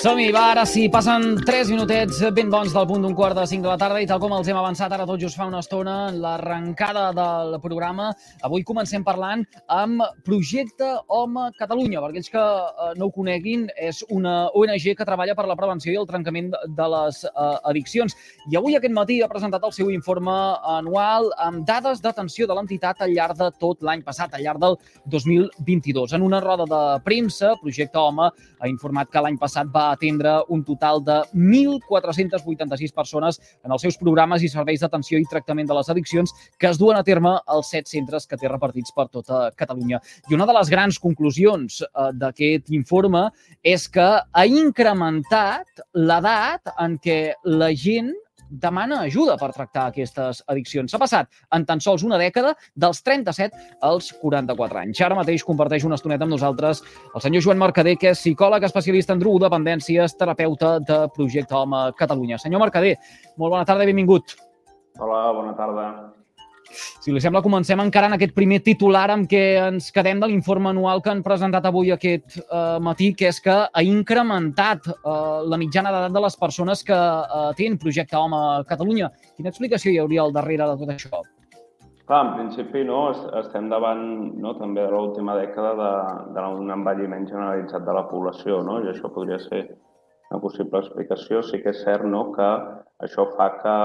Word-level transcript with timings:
Som-hi, 0.00 0.30
va, 0.32 0.46
ara 0.54 0.62
sí, 0.64 0.86
passen 0.88 1.34
3 1.44 1.68
minutets 1.74 2.22
ben 2.32 2.48
bons 2.48 2.72
del 2.72 2.86
punt 2.88 3.02
d'un 3.04 3.12
quart 3.12 3.36
de 3.36 3.42
5 3.44 3.60
de 3.60 3.68
la 3.68 3.76
tarda 3.76 3.98
i 4.00 4.06
tal 4.08 4.16
com 4.22 4.32
els 4.32 4.46
hem 4.48 4.56
avançat 4.56 4.94
ara 4.96 5.04
tot 5.04 5.20
just 5.20 5.36
fa 5.36 5.44
una 5.50 5.58
estona 5.60 5.96
en 6.08 6.22
l'arrencada 6.22 7.02
del 7.12 7.58
programa, 7.60 8.06
avui 8.48 8.64
comencem 8.64 9.04
parlant 9.04 9.42
amb 9.68 10.00
Projecte 10.24 10.88
Home 11.12 11.50
Catalunya. 11.58 12.00
Per 12.00 12.08
aquells 12.14 12.32
que 12.32 12.44
eh, 12.44 12.94
no 12.96 13.10
ho 13.10 13.12
coneguin, 13.12 13.66
és 13.76 13.98
una 14.08 14.46
ONG 14.56 14.86
que 14.96 15.04
treballa 15.04 15.34
per 15.36 15.44
la 15.50 15.58
prevenció 15.60 15.92
i 15.92 16.00
el 16.00 16.08
trencament 16.08 16.48
de 16.48 16.88
les 16.94 17.20
eh, 17.28 17.44
addiccions. 17.68 18.16
I 18.48 18.56
avui 18.56 18.80
aquest 18.80 18.96
matí 18.96 19.20
ha 19.20 19.28
presentat 19.28 19.68
el 19.68 19.76
seu 19.76 19.92
informe 19.92 20.38
anual 20.78 21.28
amb 21.44 21.68
dades 21.68 22.00
d'atenció 22.00 22.48
de 22.48 22.56
l'entitat 22.56 23.04
al 23.04 23.12
llarg 23.12 23.36
de 23.36 23.50
tot 23.60 23.84
l'any 23.84 24.00
passat, 24.08 24.32
al 24.32 24.48
llarg 24.48 24.64
del 24.64 24.80
2022. 25.18 26.16
En 26.16 26.24
una 26.24 26.40
roda 26.40 26.64
de 26.72 26.82
premsa, 27.04 27.52
Projecte 27.60 28.00
Home 28.00 28.32
ha 28.32 28.72
informat 28.72 29.12
que 29.12 29.26
l'any 29.28 29.36
passat 29.36 29.68
va 29.68 29.89
atendre 29.92 30.36
un 30.48 30.64
total 30.64 31.02
de 31.04 31.18
1.486 31.34 32.94
persones 32.94 33.40
en 33.64 33.74
els 33.74 33.82
seus 33.82 33.98
programes 34.00 34.42
i 34.42 34.50
serveis 34.52 34.80
d'atenció 34.80 35.18
i 35.18 35.28
tractament 35.30 35.68
de 35.68 35.76
les 35.76 35.90
addiccions 35.92 36.32
que 36.58 36.70
es 36.70 36.78
duen 36.80 36.98
a 36.98 37.04
terme 37.04 37.36
als 37.46 37.72
set 37.74 37.90
centres 37.90 38.26
que 38.26 38.38
té 38.40 38.48
repartits 38.48 38.94
per 38.96 39.08
tota 39.08 39.50
Catalunya. 39.56 40.00
I 40.30 40.36
una 40.38 40.46
de 40.46 40.56
les 40.56 40.70
grans 40.72 40.98
conclusions 40.98 41.82
eh, 41.82 42.10
d'aquest 42.14 42.70
informe 42.74 43.26
és 43.62 43.86
que 43.88 44.08
ha 44.20 44.46
incrementat 44.46 45.84
l'edat 45.94 46.74
en 46.78 46.98
què 47.02 47.20
la 47.44 47.72
gent 47.74 48.12
demana 48.50 49.00
ajuda 49.06 49.36
per 49.40 49.52
tractar 49.54 49.86
aquestes 49.88 50.42
addiccions. 50.50 50.90
S'ha 50.90 51.00
passat 51.00 51.30
en 51.54 51.64
tan 51.66 51.80
sols 51.80 52.04
una 52.06 52.18
dècada 52.20 52.54
dels 52.74 53.02
37 53.06 53.78
als 53.86 54.10
44 54.20 54.82
anys. 54.82 55.00
Ara 55.06 55.18
mateix 55.18 55.44
comparteix 55.46 55.86
una 55.86 55.98
estoneta 56.00 56.26
amb 56.26 56.34
nosaltres 56.34 56.82
el 57.14 57.24
senyor 57.24 57.46
Joan 57.46 57.62
Mercader, 57.62 57.96
que 57.96 58.12
és 58.12 58.20
psicòleg 58.20 58.66
especialista 58.68 59.14
en 59.16 59.22
drogodependències, 59.22 60.16
terapeuta 60.18 60.78
de 60.80 61.02
Projecte 61.16 61.56
Home 61.56 61.90
Catalunya. 61.98 62.38
Senyor 62.38 62.66
Mercader, 62.66 62.96
molt 63.36 63.56
bona 63.56 63.66
tarda 63.66 63.86
i 63.86 63.92
benvingut. 63.92 64.36
Hola, 64.98 65.30
bona 65.32 65.54
tarda. 65.56 66.19
Si 66.70 67.12
li 67.12 67.20
sembla, 67.22 67.42
comencem 67.42 67.80
encara 67.82 68.10
en 68.10 68.16
aquest 68.16 68.34
primer 68.36 68.60
titular 68.66 69.08
amb 69.14 69.28
què 69.30 69.42
ens 69.66 69.90
quedem 69.94 70.20
de 70.22 70.28
l'informe 70.30 70.70
anual 70.70 71.02
que 71.02 71.10
han 71.12 71.24
presentat 71.26 71.66
avui 71.66 71.90
aquest 71.94 72.38
eh, 72.40 72.78
matí, 72.82 73.12
que 73.16 73.30
és 73.30 73.40
que 73.42 73.56
ha 73.66 73.84
incrementat 73.86 74.88
eh, 74.92 74.94
la 75.50 75.58
mitjana 75.60 75.92
d'edat 75.94 76.14
de 76.14 76.24
les 76.26 76.38
persones 76.38 76.84
que 76.86 76.96
eh, 76.96 77.50
tenen 77.58 77.80
projecte 77.82 78.18
Home 78.20 78.38
a 78.38 78.64
Catalunya. 78.68 79.10
Quina 79.36 79.52
explicació 79.52 79.92
hi 79.92 80.00
hauria 80.02 80.24
al 80.26 80.34
darrere 80.36 80.70
de 80.70 80.78
tot 80.82 80.94
això? 80.94 81.22
Clar, 82.10 82.24
en 82.26 82.32
principi 82.34 82.82
no, 82.82 83.04
estem 83.38 83.68
davant 83.70 84.00
no, 84.42 84.56
també 84.58 84.82
de 84.82 84.90
l'última 84.90 85.36
dècada 85.38 85.90
d'un 86.34 86.72
envelliment 86.74 87.28
generalitzat 87.28 87.84
de 87.86 87.94
la 87.94 88.08
població, 88.10 88.64
no? 88.66 88.80
i 88.82 88.90
això 88.90 89.12
podria 89.14 89.38
ser 89.44 89.60
una 90.30 90.40
possible 90.42 90.80
explicació. 90.82 91.42
Sí 91.46 91.60
que 91.62 91.70
és 91.70 91.84
cert 91.84 92.06
no, 92.10 92.24
que 92.34 92.48
això 93.06 93.28
fa 93.36 93.46
que 93.60 93.76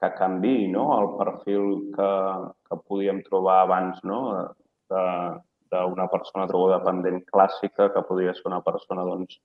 que 0.00 0.10
canvi 0.16 0.68
no? 0.72 0.86
el 0.98 1.08
perfil 1.18 1.66
que, 1.94 2.10
que 2.68 2.78
podíem 2.88 3.20
trobar 3.26 3.60
abans 3.66 4.00
no? 4.04 4.20
d'una 4.90 6.06
persona 6.10 6.48
drogodependent 6.50 7.22
clàssica, 7.28 7.90
que 7.94 8.06
podria 8.08 8.34
ser 8.34 8.48
una 8.50 8.62
persona 8.64 9.04
doncs, 9.06 9.38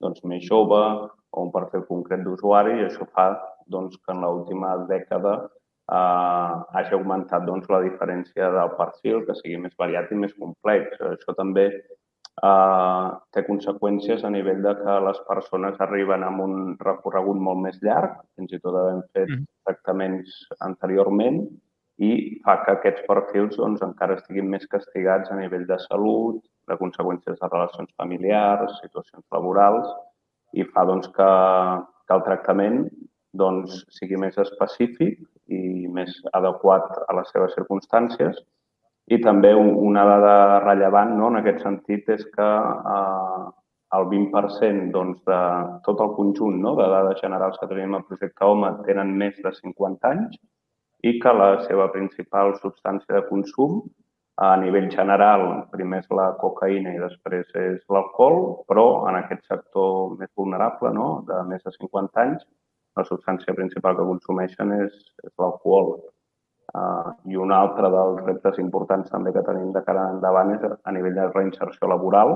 doncs, 0.00 0.22
més 0.24 0.46
jove 0.46 0.80
o 0.80 1.44
un 1.44 1.52
perfil 1.52 1.84
concret 1.90 2.22
d'usuari 2.24 2.78
i 2.78 2.86
això 2.86 3.08
fa 3.12 3.28
doncs, 3.66 3.98
que 3.98 4.14
en 4.14 4.22
l'última 4.22 4.76
dècada 4.88 5.34
eh, 5.42 6.54
hagi 6.78 6.96
augmentat 6.96 7.44
doncs, 7.48 7.68
la 7.72 7.82
diferència 7.84 8.50
del 8.56 8.72
perfil, 8.78 9.24
que 9.26 9.36
sigui 9.42 9.60
més 9.66 9.76
variat 9.78 10.12
i 10.12 10.20
més 10.22 10.34
complex. 10.38 10.96
Això 11.12 11.34
també 11.36 11.68
eh, 12.42 13.06
té 13.32 13.44
conseqüències 13.46 14.24
a 14.24 14.32
nivell 14.32 14.62
de 14.64 14.74
que 14.80 14.96
les 15.08 15.20
persones 15.28 15.78
arriben 15.86 16.24
amb 16.26 16.44
un 16.46 16.56
recorregut 16.80 17.40
molt 17.48 17.62
més 17.64 17.78
llarg, 17.84 18.18
fins 18.36 18.52
i 18.52 18.60
tot 18.62 18.74
havent 18.74 19.04
fet 19.16 19.30
mm. 19.30 19.46
tractaments 19.68 20.42
anteriorment, 20.68 21.44
i 21.96 22.10
fa 22.44 22.58
que 22.64 22.74
aquests 22.74 23.06
perfils 23.08 23.56
doncs, 23.56 23.82
encara 23.84 24.18
estiguin 24.18 24.50
més 24.52 24.66
castigats 24.68 25.30
a 25.32 25.38
nivell 25.38 25.64
de 25.68 25.78
salut, 25.86 26.42
de 26.68 26.76
conseqüències 26.76 27.38
de 27.40 27.48
relacions 27.48 27.92
familiars, 27.96 28.74
situacions 28.82 29.24
laborals, 29.32 29.88
i 30.52 30.66
fa 30.74 30.84
doncs, 30.88 31.08
que, 31.16 31.30
que 32.06 32.18
el 32.18 32.24
tractament 32.26 32.84
doncs, 33.36 33.80
sigui 33.96 34.20
més 34.20 34.36
específic 34.40 35.22
i 35.52 35.88
més 35.92 36.12
adequat 36.36 36.84
a 37.06 37.16
les 37.16 37.32
seves 37.32 37.54
circumstàncies 37.56 38.38
i 39.06 39.20
també 39.22 39.52
una 39.58 40.04
dada 40.08 40.34
rellevant 40.64 41.14
no, 41.18 41.30
en 41.30 41.40
aquest 41.40 41.62
sentit 41.62 42.08
és 42.16 42.24
que 42.32 42.48
eh, 42.94 43.44
el 43.96 44.08
20% 44.10 44.90
doncs, 44.94 45.20
de 45.30 45.40
tot 45.86 46.00
el 46.02 46.12
conjunt 46.16 46.58
no, 46.62 46.74
de 46.80 46.88
dades 46.90 47.20
generals 47.22 47.58
que 47.60 47.68
tenim 47.70 47.94
al 47.94 48.06
projecte 48.08 48.48
HOME 48.48 48.72
tenen 48.88 49.14
més 49.20 49.38
de 49.44 49.52
50 49.60 50.10
anys 50.10 50.40
i 51.06 51.18
que 51.22 51.36
la 51.38 51.52
seva 51.68 51.86
principal 51.94 52.56
substància 52.58 53.14
de 53.14 53.22
consum 53.28 53.84
a 54.36 54.50
nivell 54.60 54.90
general, 54.92 55.46
primer 55.72 56.02
és 56.02 56.10
la 56.18 56.26
cocaïna 56.40 56.92
i 56.92 57.00
després 57.00 57.46
és 57.56 57.78
l'alcohol, 57.88 58.40
però 58.68 59.06
en 59.08 59.16
aquest 59.22 59.46
sector 59.48 60.16
més 60.18 60.28
vulnerable, 60.36 60.92
no, 60.92 61.06
de 61.28 61.38
més 61.48 61.62
de 61.64 61.72
50 61.72 62.20
anys, 62.24 62.42
la 62.98 63.04
substància 63.08 63.54
principal 63.56 63.96
que 63.96 64.08
consumeixen 64.10 64.74
és, 64.82 64.92
és 65.24 65.32
l'alcohol. 65.40 65.94
Uh, 66.76 67.12
I 67.32 67.38
un 67.40 67.52
altre 67.56 67.88
dels 67.92 68.18
reptes 68.26 68.58
importants 68.60 69.08
també 69.12 69.32
que 69.32 69.44
tenim 69.46 69.70
de 69.72 69.80
cara 69.86 70.10
endavant 70.12 70.50
és 70.56 70.64
a 70.66 70.92
nivell 70.92 71.14
de 71.16 71.26
reinserció 71.30 71.88
laboral, 71.88 72.34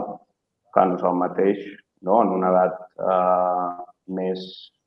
que 0.74 0.84
no 0.88 0.96
és 0.96 1.06
el 1.10 1.16
mateix 1.20 1.58
no? 2.08 2.20
en 2.22 2.30
una 2.36 2.52
edat 2.54 2.78
uh, 3.04 3.84
més, 4.18 4.44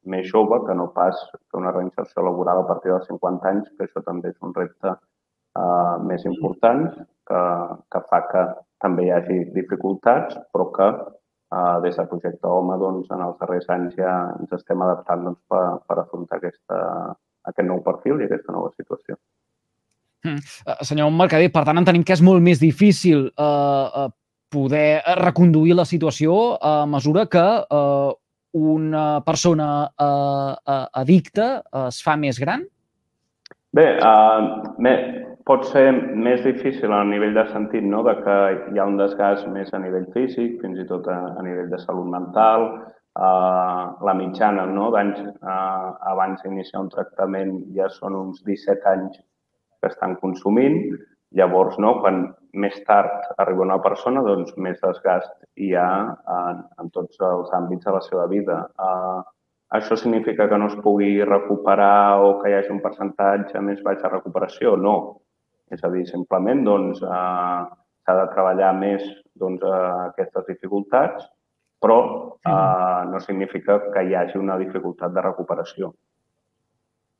més 0.09 0.29
jove 0.31 0.61
que 0.67 0.75
no 0.79 0.87
pas 0.95 1.19
que 1.35 1.59
una 1.59 1.73
reinserció 1.75 2.23
laboral 2.25 2.63
a 2.63 2.67
partir 2.69 2.93
dels 2.93 3.09
50 3.11 3.51
anys, 3.51 3.67
que 3.77 3.85
això 3.85 4.01
també 4.07 4.31
és 4.33 4.39
un 4.47 4.55
repte 4.57 4.95
uh, 4.95 5.97
més 6.11 6.25
important 6.29 6.87
que, 7.29 7.43
que 7.93 8.01
fa 8.09 8.21
que 8.31 8.45
també 8.83 9.05
hi 9.05 9.13
hagi 9.15 9.37
dificultats, 9.59 10.39
però 10.55 10.69
que 10.79 10.89
uh, 10.89 11.77
des 11.85 11.99
del 11.99 12.09
projecte 12.15 12.55
HOME 12.55 12.79
doncs, 12.81 13.11
en 13.13 13.21
els 13.27 13.37
darrers 13.43 13.69
anys 13.77 13.99
ja 13.99 14.15
ens 14.39 14.57
estem 14.59 14.81
adaptant 14.87 15.29
doncs, 15.29 15.43
per, 15.51 15.63
per 15.85 15.99
afrontar 16.01 16.41
aquesta, 16.41 16.81
aquest 17.53 17.69
nou 17.69 17.85
perfil 17.85 18.19
i 18.23 18.27
aquesta 18.31 18.55
nova 18.55 18.73
situació. 18.79 19.19
Mm. 20.23 20.41
Uh, 20.65 20.75
senyor 20.87 21.11
Mercader, 21.11 21.51
per 21.51 21.65
tant, 21.67 21.79
entenem 21.81 22.03
que 22.07 22.15
és 22.15 22.23
molt 22.23 22.43
més 22.43 22.61
difícil 22.61 23.27
uh, 23.33 24.05
uh, 24.05 24.09
poder 24.53 25.01
reconduir 25.19 25.75
la 25.75 25.85
situació 25.89 26.55
a 26.61 26.83
mesura 26.87 27.25
que 27.31 27.43
uh, 27.43 28.13
una 28.53 29.23
persona 29.25 29.89
uh, 29.89 30.85
addicta 30.93 31.63
es 31.87 31.99
fa 32.05 32.15
més 32.21 32.39
gran? 32.39 32.63
Bé, 33.73 33.87
uh, 33.97 34.73
bé, 34.77 34.93
pot 35.49 35.65
ser 35.65 35.87
més 35.91 36.43
difícil 36.45 36.93
a 36.93 37.01
nivell 37.09 37.33
de 37.33 37.47
sentit, 37.49 37.83
no? 37.83 38.03
de 38.05 38.13
que 38.21 38.35
hi 38.71 38.79
ha 38.79 38.85
un 38.87 38.99
desgast 38.99 39.49
més 39.49 39.73
a 39.73 39.81
nivell 39.81 40.05
físic, 40.13 40.59
fins 40.61 40.79
i 40.79 40.85
tot 40.87 41.09
a, 41.09 41.17
a 41.33 41.45
nivell 41.45 41.71
de 41.73 41.81
salut 41.81 42.07
mental, 42.13 42.69
uh, 43.17 43.83
la 44.05 44.15
mitjana 44.19 44.67
no? 44.69 44.91
d'anys 44.93 45.19
uh, 45.25 45.89
abans 46.13 46.45
d'iniciar 46.45 46.85
un 46.85 46.93
tractament 46.93 47.57
ja 47.75 47.89
són 47.97 48.15
uns 48.19 48.43
17 48.45 48.89
anys 48.93 49.19
que 49.83 49.91
estan 49.91 50.15
consumint. 50.23 50.79
Llavors, 51.35 51.75
no, 51.81 51.97
quan 51.99 52.23
més 52.63 52.75
tard 52.87 53.33
arriba 53.41 53.65
una 53.65 53.79
persona, 53.83 54.21
doncs 54.23 54.53
més 54.61 54.79
desgast 54.81 55.33
hi 55.57 55.73
ha 55.75 55.89
en, 56.37 56.59
en 56.79 56.91
tots 56.93 57.19
els 57.27 57.53
àmbits 57.57 57.87
de 57.87 57.95
la 57.95 58.01
seva 58.05 58.27
vida. 58.31 58.59
Uh, 58.77 59.23
això 59.73 59.97
significa 59.97 60.45
que 60.49 60.59
no 60.61 60.69
es 60.69 60.77
pugui 60.85 61.15
recuperar 61.25 62.21
o 62.21 62.37
que 62.41 62.51
hi 62.51 62.57
hagi 62.59 62.69
un 62.75 62.83
percentatge 62.85 63.61
més 63.65 63.81
baix 63.85 64.01
de 64.03 64.13
recuperació? 64.13 64.75
No. 64.77 64.95
És 65.73 65.81
a 65.81 65.89
dir, 65.89 66.05
simplement 66.05 66.61
doncs, 66.67 67.01
uh, 67.01 67.65
s'ha 68.05 68.17
de 68.19 68.27
treballar 68.35 68.73
més 68.77 69.03
doncs, 69.41 69.65
uh, 69.65 70.11
aquestes 70.11 70.45
dificultats, 70.51 71.25
però 71.81 71.97
uh, 72.37 73.01
no 73.09 73.19
significa 73.25 73.79
que 73.91 74.05
hi 74.05 74.13
hagi 74.15 74.37
una 74.37 74.59
dificultat 74.61 75.15
de 75.15 75.25
recuperació. 75.25 75.89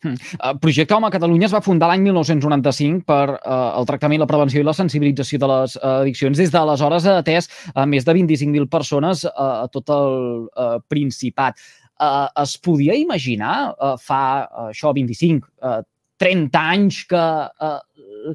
Hmm. 0.04 0.58
projecte 0.60 0.96
Home 0.96 1.08
a 1.08 1.14
Catalunya 1.14 1.48
es 1.48 1.54
va 1.56 1.62
fundar 1.64 1.88
l'any 1.88 2.04
1995 2.04 3.06
per 3.08 3.38
uh, 3.38 3.70
el 3.80 3.88
tractament, 3.88 4.20
la 4.20 4.28
prevenció 4.28 4.60
i 4.60 4.68
la 4.68 4.76
sensibilització 4.76 5.40
de 5.40 5.50
les 5.52 5.78
uh, 5.80 6.02
addiccions. 6.02 6.38
Des 6.38 6.52
d'aleshores 6.52 7.08
ha 7.08 7.18
atès 7.22 7.48
a 7.74 7.86
més 7.88 8.04
de 8.04 8.18
25.000 8.20 8.68
persones 8.72 9.24
a 9.32 9.68
tot 9.72 9.94
el 9.96 10.48
uh, 10.50 10.78
Principat. 10.92 11.60
Uh, 12.04 12.28
es 12.44 12.58
podia 12.60 12.98
imaginar 13.00 13.56
uh, 13.72 13.96
fa 14.02 14.22
això 14.68 14.92
25, 14.96 15.48
uh, 15.64 15.82
30 16.20 16.64
anys 16.76 17.04
que 17.08 17.22
uh, 17.22 18.34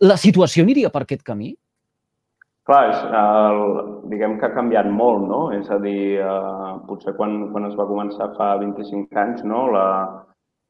la 0.00 0.16
situació 0.16 0.64
aniria 0.64 0.90
per 0.92 1.04
aquest 1.04 1.26
camí? 1.26 1.52
Clar, 2.68 2.80
és, 2.92 2.98
el, 3.18 3.60
diguem 4.12 4.36
que 4.38 4.46
ha 4.46 4.54
canviat 4.54 4.86
molt, 4.94 5.24
no? 5.26 5.40
És 5.56 5.66
a 5.74 5.78
dir, 5.82 6.20
eh, 6.22 6.72
potser 6.86 7.16
quan, 7.16 7.48
quan 7.50 7.66
es 7.66 7.74
va 7.78 7.88
començar 7.88 8.28
fa 8.36 8.52
25 8.60 9.18
anys, 9.18 9.40
no? 9.48 9.64
La, 9.74 9.86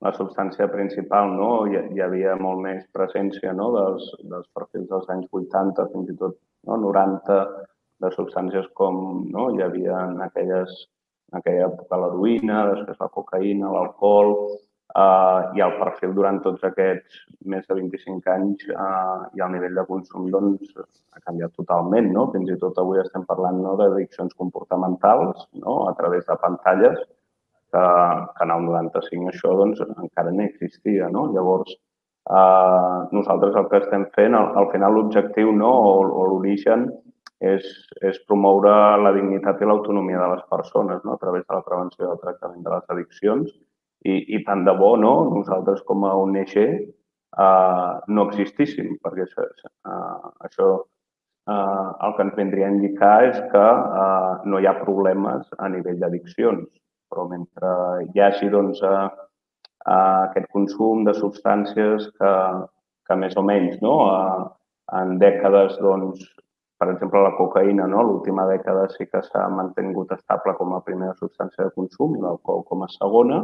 la 0.05 0.12
substància 0.17 0.69
principal, 0.73 1.35
no? 1.37 1.50
Hi, 1.69 1.81
hi 1.94 2.00
havia 2.05 2.37
molt 2.41 2.62
més 2.64 2.87
presència 2.97 3.52
no? 3.56 3.69
dels, 3.76 4.06
dels 4.32 4.49
perfils 4.56 4.88
dels 4.93 5.11
anys 5.12 5.29
80, 5.41 5.91
fins 5.93 6.14
i 6.14 6.17
tot 6.23 6.38
no? 6.69 6.79
90, 6.87 7.43
de 8.00 8.11
substàncies 8.14 8.70
com 8.81 9.26
no? 9.29 9.50
hi 9.52 9.62
havia 9.67 9.99
en 10.08 10.23
aquelles 10.25 10.73
en 11.31 11.38
aquella 11.38 11.69
època 11.69 11.99
l'heroïna, 12.00 12.64
després 12.73 12.99
la 12.99 13.08
cocaïna, 13.14 13.70
l'alcohol, 13.70 14.32
eh, 14.99 15.41
i 15.56 15.62
el 15.67 15.76
perfil 15.79 16.17
durant 16.17 16.41
tots 16.43 16.64
aquests 16.67 17.20
més 17.52 17.69
de 17.69 17.76
25 17.79 18.32
anys 18.35 18.67
eh, 18.73 19.20
i 19.38 19.44
el 19.44 19.55
nivell 19.55 19.79
de 19.79 19.87
consum 19.87 20.26
doncs, 20.35 20.75
ha 21.14 21.23
canviat 21.26 21.55
totalment. 21.58 22.11
No? 22.17 22.26
Fins 22.35 22.50
i 22.50 22.58
tot 22.64 22.79
avui 22.82 23.02
estem 23.02 23.26
parlant 23.31 23.62
no, 23.62 23.76
d'addiccions 23.79 24.35
comportamentals 24.43 25.47
no? 25.62 25.85
a 25.91 25.94
través 26.00 26.26
de 26.26 26.38
pantalles, 26.43 26.99
que, 27.73 27.85
el 28.47 28.67
95 28.67 29.33
això 29.33 29.55
doncs, 29.59 29.81
encara 29.91 30.35
no 30.35 30.45
existia. 30.47 31.09
No? 31.15 31.29
Llavors, 31.35 31.73
eh, 31.75 32.99
nosaltres 33.17 33.57
el 33.57 33.71
que 33.71 33.81
estem 33.85 34.07
fent, 34.17 34.37
al, 34.39 34.53
al 34.63 34.71
final 34.75 34.97
l'objectiu 34.97 35.53
no, 35.57 35.71
o, 35.71 35.95
o 36.11 36.27
l'origen 36.33 36.89
és, 37.41 37.65
és 38.05 38.21
promoure 38.29 38.73
la 39.01 39.13
dignitat 39.17 39.63
i 39.63 39.69
l'autonomia 39.69 40.21
de 40.21 40.29
les 40.35 40.47
persones 40.53 41.03
no? 41.05 41.17
a 41.17 41.21
través 41.23 41.47
de 41.47 41.57
la 41.57 41.65
prevenció 41.67 42.07
i 42.07 42.13
el 42.13 42.23
tractament 42.23 42.65
de 42.67 42.75
les 42.75 42.95
addiccions 42.95 43.51
i, 44.05 44.17
i 44.37 44.43
tant 44.45 44.65
de 44.67 44.75
bo 44.77 44.95
no? 45.01 45.15
nosaltres 45.33 45.81
com 45.89 46.05
a 46.05 46.13
ONG 46.21 46.57
eh, 46.61 47.93
no 48.09 48.27
existíssim, 48.29 48.97
perquè 49.05 49.25
això, 49.25 49.47
eh, 49.89 50.31
això 50.49 50.69
eh, 51.49 51.89
el 52.07 52.17
que 52.17 52.27
ens 52.29 52.37
vindria 52.37 52.69
a 52.69 52.75
indicar 52.77 53.17
és 53.31 53.41
que 53.55 53.67
eh, 54.05 54.35
no 54.45 54.61
hi 54.61 54.69
ha 54.69 54.77
problemes 54.83 55.49
a 55.59 55.73
nivell 55.73 56.01
d'addiccions, 56.03 56.69
però 57.11 57.27
mentre 57.29 57.71
hi 58.07 58.23
hagi 58.23 58.51
doncs, 58.53 58.83
eh, 58.87 59.09
eh, 59.87 60.21
aquest 60.29 60.51
consum 60.55 61.05
de 61.09 61.15
substàncies 61.19 62.07
que, 62.19 62.35
que 63.07 63.19
més 63.23 63.37
o 63.37 63.45
menys 63.47 63.81
no? 63.85 63.97
eh, 64.11 64.45
en 65.01 65.19
dècades, 65.23 65.77
doncs, 65.83 66.23
per 66.81 66.89
exemple, 66.95 67.21
la 67.23 67.35
cocaïna, 67.37 67.87
no? 67.93 68.05
l'última 68.07 68.47
dècada 68.49 68.87
sí 68.95 69.07
que 69.11 69.21
s'ha 69.27 69.49
mantingut 69.53 70.15
estable 70.17 70.55
com 70.59 70.73
a 70.75 70.85
primera 70.87 71.17
substància 71.19 71.67
de 71.67 71.75
consum 71.75 72.17
i 72.17 72.23
l'alcohol 72.23 72.65
com 72.71 72.87
a 72.87 72.89
segona, 72.95 73.43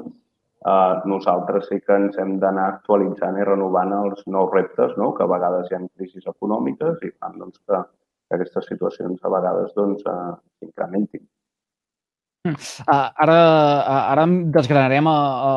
eh, 0.72 0.94
nosaltres 1.12 1.68
sí 1.70 1.80
que 1.82 1.98
ens 2.00 2.18
hem 2.22 2.38
d'anar 2.42 2.66
actualitzant 2.76 3.38
i 3.38 3.46
renovant 3.50 3.92
els 4.00 4.24
nous 4.26 4.50
reptes, 4.54 4.96
no? 5.02 5.12
que 5.14 5.26
a 5.26 5.30
vegades 5.34 5.70
hi 5.70 5.78
ha 5.78 5.84
crisis 5.98 6.26
econòmiques 6.34 7.02
i 7.04 7.12
fan 7.18 7.38
doncs, 7.42 7.60
que, 7.66 7.82
que 8.26 8.40
aquestes 8.40 8.70
situacions 8.72 9.22
a 9.22 9.34
vegades 9.38 9.74
doncs, 9.78 10.06
eh, 10.06 10.36
s'incrementin. 10.58 11.26
Uh, 12.52 13.08
ara, 13.24 13.38
uh, 13.38 14.02
ara 14.12 14.26
desgranarem 14.54 15.08
uh, 15.10 15.16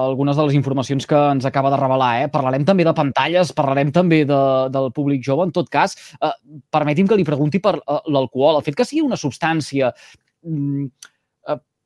algunes 0.09 0.39
de 0.39 0.47
les 0.47 0.57
informacions 0.59 1.05
que 1.09 1.19
ens 1.35 1.45
acaba 1.49 1.71
de 1.73 1.81
revelar. 1.81 2.11
Eh? 2.23 2.31
Parlarem 2.33 2.65
també 2.67 2.87
de 2.87 2.95
pantalles, 2.97 3.53
parlarem 3.55 3.93
també 3.95 4.23
de, 4.29 4.41
del 4.73 4.91
públic 4.95 5.23
jove. 5.25 5.47
En 5.49 5.53
tot 5.55 5.69
cas, 5.69 5.95
uh, 6.21 6.33
permeti'm 6.71 7.09
que 7.09 7.19
li 7.19 7.27
pregunti 7.27 7.61
per 7.63 7.77
uh, 7.79 8.01
l'alcohol. 8.07 8.59
El 8.59 8.67
fet 8.67 8.79
que 8.79 8.87
sigui 8.87 9.05
una 9.05 9.19
substància 9.19 9.93
um, 10.43 10.89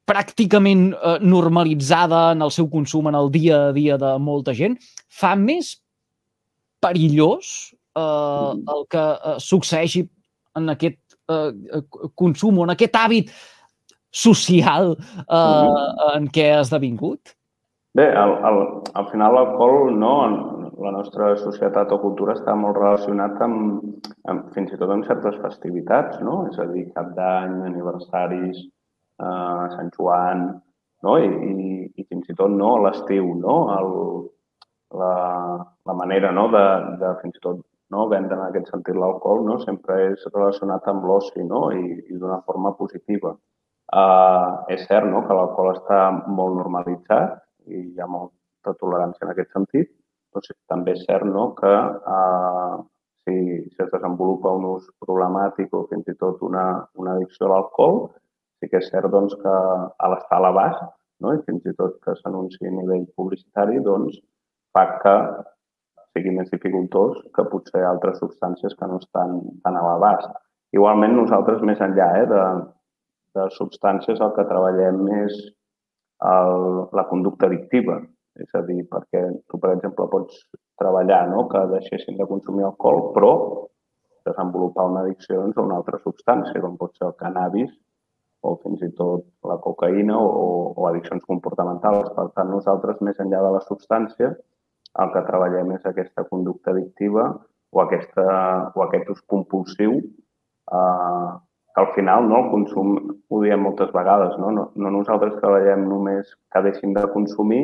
pràcticament 0.09 0.91
eh, 0.93 1.15
normalitzada 1.23 2.25
en 2.33 2.43
el 2.43 2.51
seu 2.51 2.67
consum 2.71 3.07
en 3.11 3.17
el 3.19 3.31
dia 3.31 3.69
a 3.69 3.71
dia 3.75 3.97
de 3.99 4.11
molta 4.19 4.55
gent, 4.55 4.75
fa 5.07 5.33
més 5.39 5.77
perillós 6.83 7.71
mm. 7.95 8.65
el 8.75 8.85
que 8.91 9.03
eh, 9.13 9.37
succeeixi 9.39 10.03
en 10.59 10.73
aquest 10.75 10.99
eh, 11.31 11.81
consum 12.19 12.59
o 12.59 12.67
en 12.67 12.75
aquest 12.75 12.99
hàbit 12.99 13.31
social 14.13 14.93
eh, 14.95 15.37
mm. 15.37 16.09
en 16.13 16.27
què 16.33 16.51
ha 16.53 16.61
esdevingut? 16.63 17.33
Bé, 17.97 18.07
al, 18.17 18.35
al, 18.47 18.59
al 18.97 19.09
final 19.11 19.35
l'alcohol, 19.37 19.91
no, 20.01 20.13
la 20.81 20.93
nostra 20.95 21.33
societat 21.37 21.91
o 21.93 21.99
cultura 22.01 22.33
està 22.37 22.55
molt 22.57 22.79
relacionat 22.79 23.41
amb, 23.45 23.83
amb 24.31 24.47
fins 24.55 24.73
i 24.73 24.79
tot 24.81 24.93
amb 24.93 25.05
certes 25.05 25.37
festivitats, 25.43 26.21
no? 26.25 26.43
És 26.49 26.57
a 26.57 26.65
dir, 26.71 26.87
cap 26.95 27.11
d'any, 27.17 27.59
aniversaris, 27.69 28.63
eh, 29.21 29.65
Sant 29.75 29.93
Joan, 29.97 30.47
no? 31.05 31.19
I, 31.21 31.29
i, 31.29 31.67
i 32.01 32.07
fins 32.09 32.33
i 32.33 32.37
tot 32.39 32.53
no, 32.57 32.79
l'estiu, 32.81 33.35
no? 33.43 33.57
El, 33.77 33.93
la, 34.93 35.13
la 35.85 35.93
manera 35.93 36.31
no? 36.31 36.47
de, 36.49 36.65
de 37.01 37.13
fins 37.21 37.37
i 37.37 37.43
tot 37.43 37.61
no? 37.93 38.07
vendre 38.09 38.37
en 38.37 38.45
aquest 38.45 38.69
sentit 38.71 38.97
l'alcohol 38.97 39.43
no? 39.47 39.59
sempre 39.65 39.99
és 40.11 40.27
relacionat 40.33 40.87
amb 40.89 41.05
l'oci 41.09 41.45
no? 41.47 41.65
i, 41.73 41.97
i 42.09 42.19
d'una 42.19 42.41
forma 42.47 42.73
positiva. 42.79 43.33
Uh, 43.93 44.63
és 44.73 44.87
cert 44.89 45.05
no? 45.05 45.21
que 45.27 45.35
l'alcohol 45.37 45.75
està 45.75 45.99
molt 46.37 46.55
normalitzat 46.57 47.35
i 47.69 47.81
hi 47.91 48.01
ha 48.01 48.07
molta 48.09 48.73
tolerància 48.79 49.27
en 49.27 49.33
aquest 49.33 49.51
sentit, 49.53 49.91
sí, 50.41 50.55
també 50.71 50.95
és 50.95 51.03
cert 51.05 51.27
no? 51.29 51.51
que 51.59 51.73
uh, 52.15 52.79
si, 53.21 53.35
si 53.69 53.85
es 53.85 53.91
desenvolupa 53.91 54.55
un 54.57 54.65
ús 54.71 54.89
problemàtic 55.05 55.77
o 55.77 55.83
fins 55.91 56.09
i 56.09 56.17
tot 56.25 56.41
una, 56.41 56.65
una 56.97 57.15
addicció 57.15 57.45
a 57.47 57.53
l'alcohol, 57.53 58.03
sí 58.57 58.71
que 58.71 58.81
és 58.81 58.89
cert 58.89 59.13
doncs, 59.13 59.37
que 59.45 59.53
a 59.53 60.11
l'estar 60.11 60.41
a 60.41 60.45
l'abast, 60.47 60.83
no? 61.21 61.37
i 61.37 61.45
fins 61.45 61.69
i 61.69 61.77
tot 61.77 62.01
que 62.01 62.17
s'anunciï 62.23 62.71
a 62.71 62.75
nivell 62.81 63.05
publicitari, 63.13 63.77
doncs, 63.85 64.17
fa 64.73 64.87
que 65.03 65.17
sigui 66.13 66.33
més 66.33 66.49
dificultós 66.49 67.21
que 67.35 67.45
potser 67.49 67.85
altres 67.85 68.19
substàncies 68.21 68.73
que 68.79 68.89
no 68.89 68.99
estan 69.01 69.41
tan 69.65 69.77
a 69.77 69.85
l'abast. 69.85 70.33
Igualment, 70.73 71.13
nosaltres, 71.17 71.61
més 71.61 71.81
enllà 71.85 72.09
eh, 72.21 72.25
de, 72.29 72.41
de 73.37 73.49
substàncies, 73.57 74.21
el 74.21 74.33
que 74.37 74.47
treballem 74.49 75.05
és 75.23 75.37
el, 76.29 76.65
la 76.97 77.05
conducta 77.09 77.49
addictiva. 77.49 77.99
És 78.41 78.49
a 78.57 78.63
dir, 78.65 78.81
perquè 78.89 79.21
tu, 79.49 79.59
per 79.61 79.75
exemple, 79.75 80.07
pots 80.09 80.39
treballar 80.81 81.27
no? 81.29 81.45
que 81.51 81.61
deixessin 81.75 82.17
de 82.17 82.27
consumir 82.29 82.65
alcohol, 82.65 83.11
però 83.13 83.33
desenvolupar 84.25 84.87
una 84.89 85.03
addicció 85.03 85.41
doncs, 85.41 85.57
a 85.57 85.65
una 85.67 85.77
altra 85.81 85.99
substància, 86.01 86.61
com 86.63 86.77
pot 86.79 86.95
ser 86.97 87.09
el 87.09 87.17
cannabis 87.19 87.73
o 88.43 88.55
fins 88.63 88.81
i 88.83 88.89
tot 88.97 89.27
la 89.47 89.59
cocaïna 89.63 90.17
o, 90.19 90.73
o 90.75 90.87
addiccions 90.89 91.23
comportamentals. 91.29 92.09
Per 92.15 92.27
tant, 92.35 92.49
nosaltres, 92.51 92.99
més 93.05 93.19
enllà 93.23 93.43
de 93.45 93.53
la 93.57 93.63
substància, 93.67 94.33
el 95.03 95.13
que 95.13 95.25
treballem 95.29 95.73
és 95.77 95.85
aquesta 95.89 96.25
conducta 96.29 96.71
addictiva 96.73 97.29
o, 97.33 97.81
aquesta, 97.81 98.25
o 98.75 98.83
aquest 98.85 99.09
ús 99.13 99.23
compulsiu 99.31 99.95
eh, 99.97 101.31
que 101.73 101.81
al 101.81 101.89
final 101.95 102.27
no, 102.29 102.43
el 102.43 102.51
consum 102.51 102.91
ho 103.29 103.39
diem 103.41 103.63
moltes 103.65 103.89
vegades, 103.95 104.35
no? 104.41 104.51
No, 104.53 104.67
no 104.75 104.91
nosaltres 104.93 105.39
treballem 105.39 105.87
només 105.89 106.35
que 106.53 106.61
deixin 106.67 106.93
de 106.93 107.07
consumir, 107.13 107.63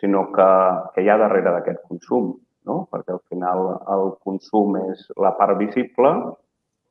sinó 0.00 0.26
que, 0.34 0.50
que 0.94 1.04
hi 1.04 1.08
ha 1.08 1.16
darrere 1.20 1.54
d'aquest 1.54 1.80
consum, 1.88 2.34
no? 2.68 2.82
perquè 2.92 3.14
al 3.14 3.24
final 3.32 3.64
el 3.94 4.12
consum 4.24 4.76
és 4.82 5.08
la 5.16 5.32
part 5.38 5.56
visible 5.58 6.12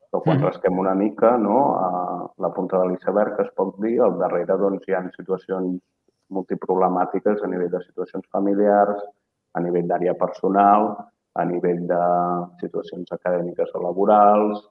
però 0.08 0.22
quan 0.24 0.38
mm. 0.38 0.44
rasquem 0.46 0.78
una 0.80 0.94
mica, 0.96 1.36
no, 1.36 1.58
a 1.76 1.88
la 2.40 2.50
punta 2.56 2.78
de 2.80 2.88
l'iceberg, 2.88 3.36
que 3.36 3.44
es 3.44 3.52
pot 3.56 3.74
dir, 3.82 3.98
al 4.00 4.16
darrere 4.20 4.56
doncs, 4.56 4.86
hi 4.88 4.96
ha 4.96 5.02
situacions 5.16 5.76
multiproblemàtiques 6.32 7.42
a 7.44 7.50
nivell 7.52 7.70
de 7.72 7.82
situacions 7.84 8.24
familiars, 8.32 9.02
a 9.52 9.60
nivell 9.64 9.88
d'àrea 9.88 10.14
personal, 10.16 10.90
a 11.36 11.44
nivell 11.44 11.84
de 11.90 12.00
situacions 12.62 13.12
acadèmiques 13.12 13.74
o 13.76 13.84
laborals, 13.84 14.64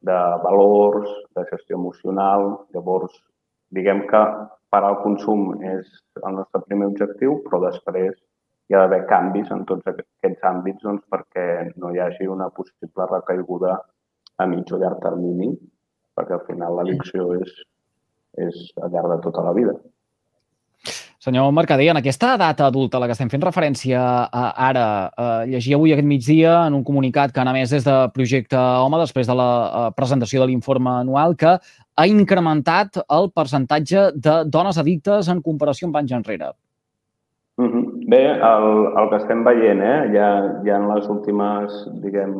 de 0.00 0.18
valors, 0.44 1.08
de 1.36 1.44
gestió 1.50 1.76
emocional. 1.76 2.48
Llavors, 2.74 3.14
diguem 3.70 4.04
que 4.10 4.22
parar 4.70 4.92
el 4.94 5.02
consum 5.02 5.54
és 5.64 5.88
el 6.22 6.40
nostre 6.40 6.62
primer 6.66 6.90
objectiu, 6.92 7.40
però 7.46 7.62
després 7.64 8.16
hi 8.66 8.74
ha 8.74 8.82
d'haver 8.82 9.06
canvis 9.10 9.50
en 9.54 9.64
tots 9.70 9.86
aquests 9.92 10.46
àmbits 10.50 10.82
doncs, 10.82 11.04
perquè 11.12 11.46
no 11.76 11.92
hi 11.94 12.00
hagi 12.02 12.26
una 12.30 12.48
possible 12.50 13.08
recaiguda 13.12 13.76
a 14.42 14.46
mig 14.50 14.72
o 14.72 14.80
llarg 14.80 15.00
termini, 15.02 15.52
perquè 16.16 16.36
al 16.36 16.46
final 16.48 16.76
l'addicció 16.76 17.28
és, 17.38 17.52
és 18.46 18.64
al 18.82 18.90
llarg 18.92 19.14
de 19.14 19.20
tota 19.28 19.44
la 19.46 19.54
vida. 19.56 19.76
Senyor 21.26 21.50
Mercader, 21.50 21.88
en 21.90 21.98
aquesta 21.98 22.36
edat 22.36 22.60
adulta 22.62 22.98
a 22.98 23.02
la 23.02 23.08
que 23.10 23.14
estem 23.16 23.26
fent 23.26 23.42
referència 23.42 23.98
a 24.30 24.42
ara, 24.68 24.82
eh, 25.10 25.48
llegia 25.50 25.74
avui 25.74 25.90
aquest 25.90 26.06
migdia 26.06 26.52
en 26.68 26.76
un 26.78 26.84
comunicat 26.86 27.32
que 27.34 27.42
ha 27.42 27.54
més 27.56 27.72
des 27.74 27.82
de 27.82 27.94
Projecte 28.14 28.54
Home, 28.56 29.00
després 29.00 29.26
de 29.26 29.34
la 29.34 29.48
eh, 29.64 29.88
presentació 29.96 30.44
de 30.44 30.46
l'informe 30.52 30.92
anual, 31.00 31.34
que 31.34 31.56
ha 31.58 32.06
incrementat 32.06 33.00
el 33.18 33.32
percentatge 33.34 34.12
de 34.14 34.36
dones 34.46 34.78
addictes 34.78 35.26
en 35.26 35.42
comparació 35.42 35.88
amb 35.88 35.98
anys 35.98 36.14
enrere. 36.20 36.52
Mm 37.58 37.72
-hmm. 37.72 37.84
Bé, 38.06 38.22
el, 38.52 38.68
el 38.94 39.10
que 39.10 39.16
estem 39.16 39.42
veient 39.42 39.82
eh, 39.82 40.00
ja, 40.14 40.30
ja 40.62 40.76
en 40.76 40.88
les 40.94 41.08
últimes, 41.08 41.90
diguem, 42.06 42.38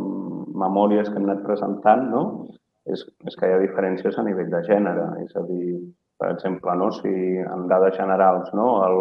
memòries 0.54 1.10
que 1.10 1.16
hem 1.16 1.28
anat 1.28 1.42
presentant, 1.42 2.06
no? 2.10 2.46
és, 2.86 3.04
és 3.26 3.34
que 3.34 3.48
hi 3.48 3.52
ha 3.52 3.58
diferències 3.58 4.16
a 4.16 4.22
nivell 4.22 4.50
de 4.50 4.62
gènere. 4.62 5.06
És 5.24 5.34
a 5.36 5.42
dir, 5.42 5.74
per 6.18 6.30
exemple, 6.32 6.74
no? 6.80 6.90
si 6.98 7.12
en 7.42 7.66
dades 7.68 7.96
generals 7.96 8.52
no? 8.54 8.68
El, 8.86 9.00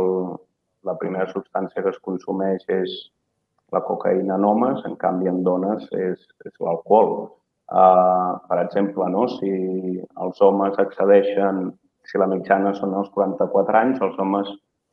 la 0.90 0.96
primera 1.02 1.28
substància 1.32 1.84
que 1.84 1.94
es 1.94 2.02
consumeix 2.08 2.66
és 2.76 2.96
la 3.74 3.82
cocaïna 3.88 4.36
en 4.40 4.46
homes, 4.46 4.84
en 4.88 4.98
canvi 5.02 5.32
en 5.32 5.42
dones 5.44 5.88
és, 5.92 6.22
és 6.46 6.54
l'alcohol. 6.62 7.16
Uh, 7.66 8.38
per 8.50 8.60
exemple, 8.62 9.08
no? 9.10 9.26
si 9.40 9.50
els 10.22 10.42
homes 10.46 10.78
accedeixen, 10.84 11.72
si 12.06 12.22
la 12.22 12.30
mitjana 12.30 12.76
són 12.78 12.94
els 13.00 13.10
44 13.16 13.80
anys, 13.82 14.04
els 14.06 14.20
homes 14.22 14.52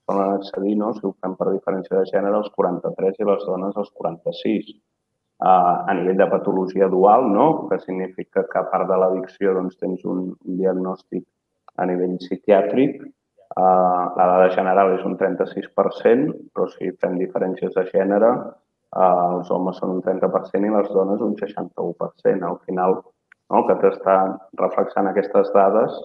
solen 0.09 0.39
accedir, 0.39 0.79
no? 0.81 0.95
si 0.97 1.05
ho 1.07 1.13
fem 1.21 1.37
per 1.37 1.51
diferència 1.51 1.99
de 1.99 2.07
gènere, 2.09 2.39
als 2.39 2.49
43 2.57 3.21
i 3.21 3.29
les 3.29 3.45
dones 3.51 3.77
als 3.77 3.93
46 4.01 4.73
a 5.43 5.93
nivell 5.99 6.21
de 6.21 6.27
patologia 6.31 6.87
dual, 6.89 7.25
no? 7.35 7.67
que 7.69 7.79
significa 7.83 8.45
que 8.49 8.59
a 8.61 8.69
part 8.71 8.87
de 8.89 8.99
l'addicció 8.99 9.55
doncs, 9.57 9.77
tens 9.81 10.05
un, 10.07 10.29
un 10.39 10.59
diagnòstic 10.61 11.27
a 11.79 11.87
nivell 11.89 12.19
psiquiàtric. 12.21 13.03
Uh, 13.53 14.05
la 14.17 14.27
dada 14.31 14.49
general 14.55 14.95
és 14.95 15.03
un 15.05 15.19
36%, 15.21 16.37
però 16.57 16.69
si 16.73 16.89
fem 17.03 17.19
diferències 17.21 17.75
de 17.77 17.85
gènere, 17.91 18.31
uh, 18.33 19.39
els 19.39 19.51
homes 19.53 19.77
són 19.81 19.99
un 19.99 20.05
30% 20.07 20.69
i 20.69 20.73
les 20.73 20.89
dones 20.95 21.21
un 21.21 21.35
61%. 21.41 22.49
Al 22.49 22.59
final, 22.65 22.97
no, 23.53 23.65
que 23.69 23.77
t'està 23.83 24.17
reflexant 24.61 25.11
aquestes 25.11 25.53
dades 25.53 25.99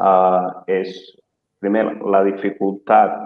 uh, 0.00 0.64
és, 0.78 0.94
primer, 1.60 1.84
la 2.08 2.22
dificultat 2.30 3.18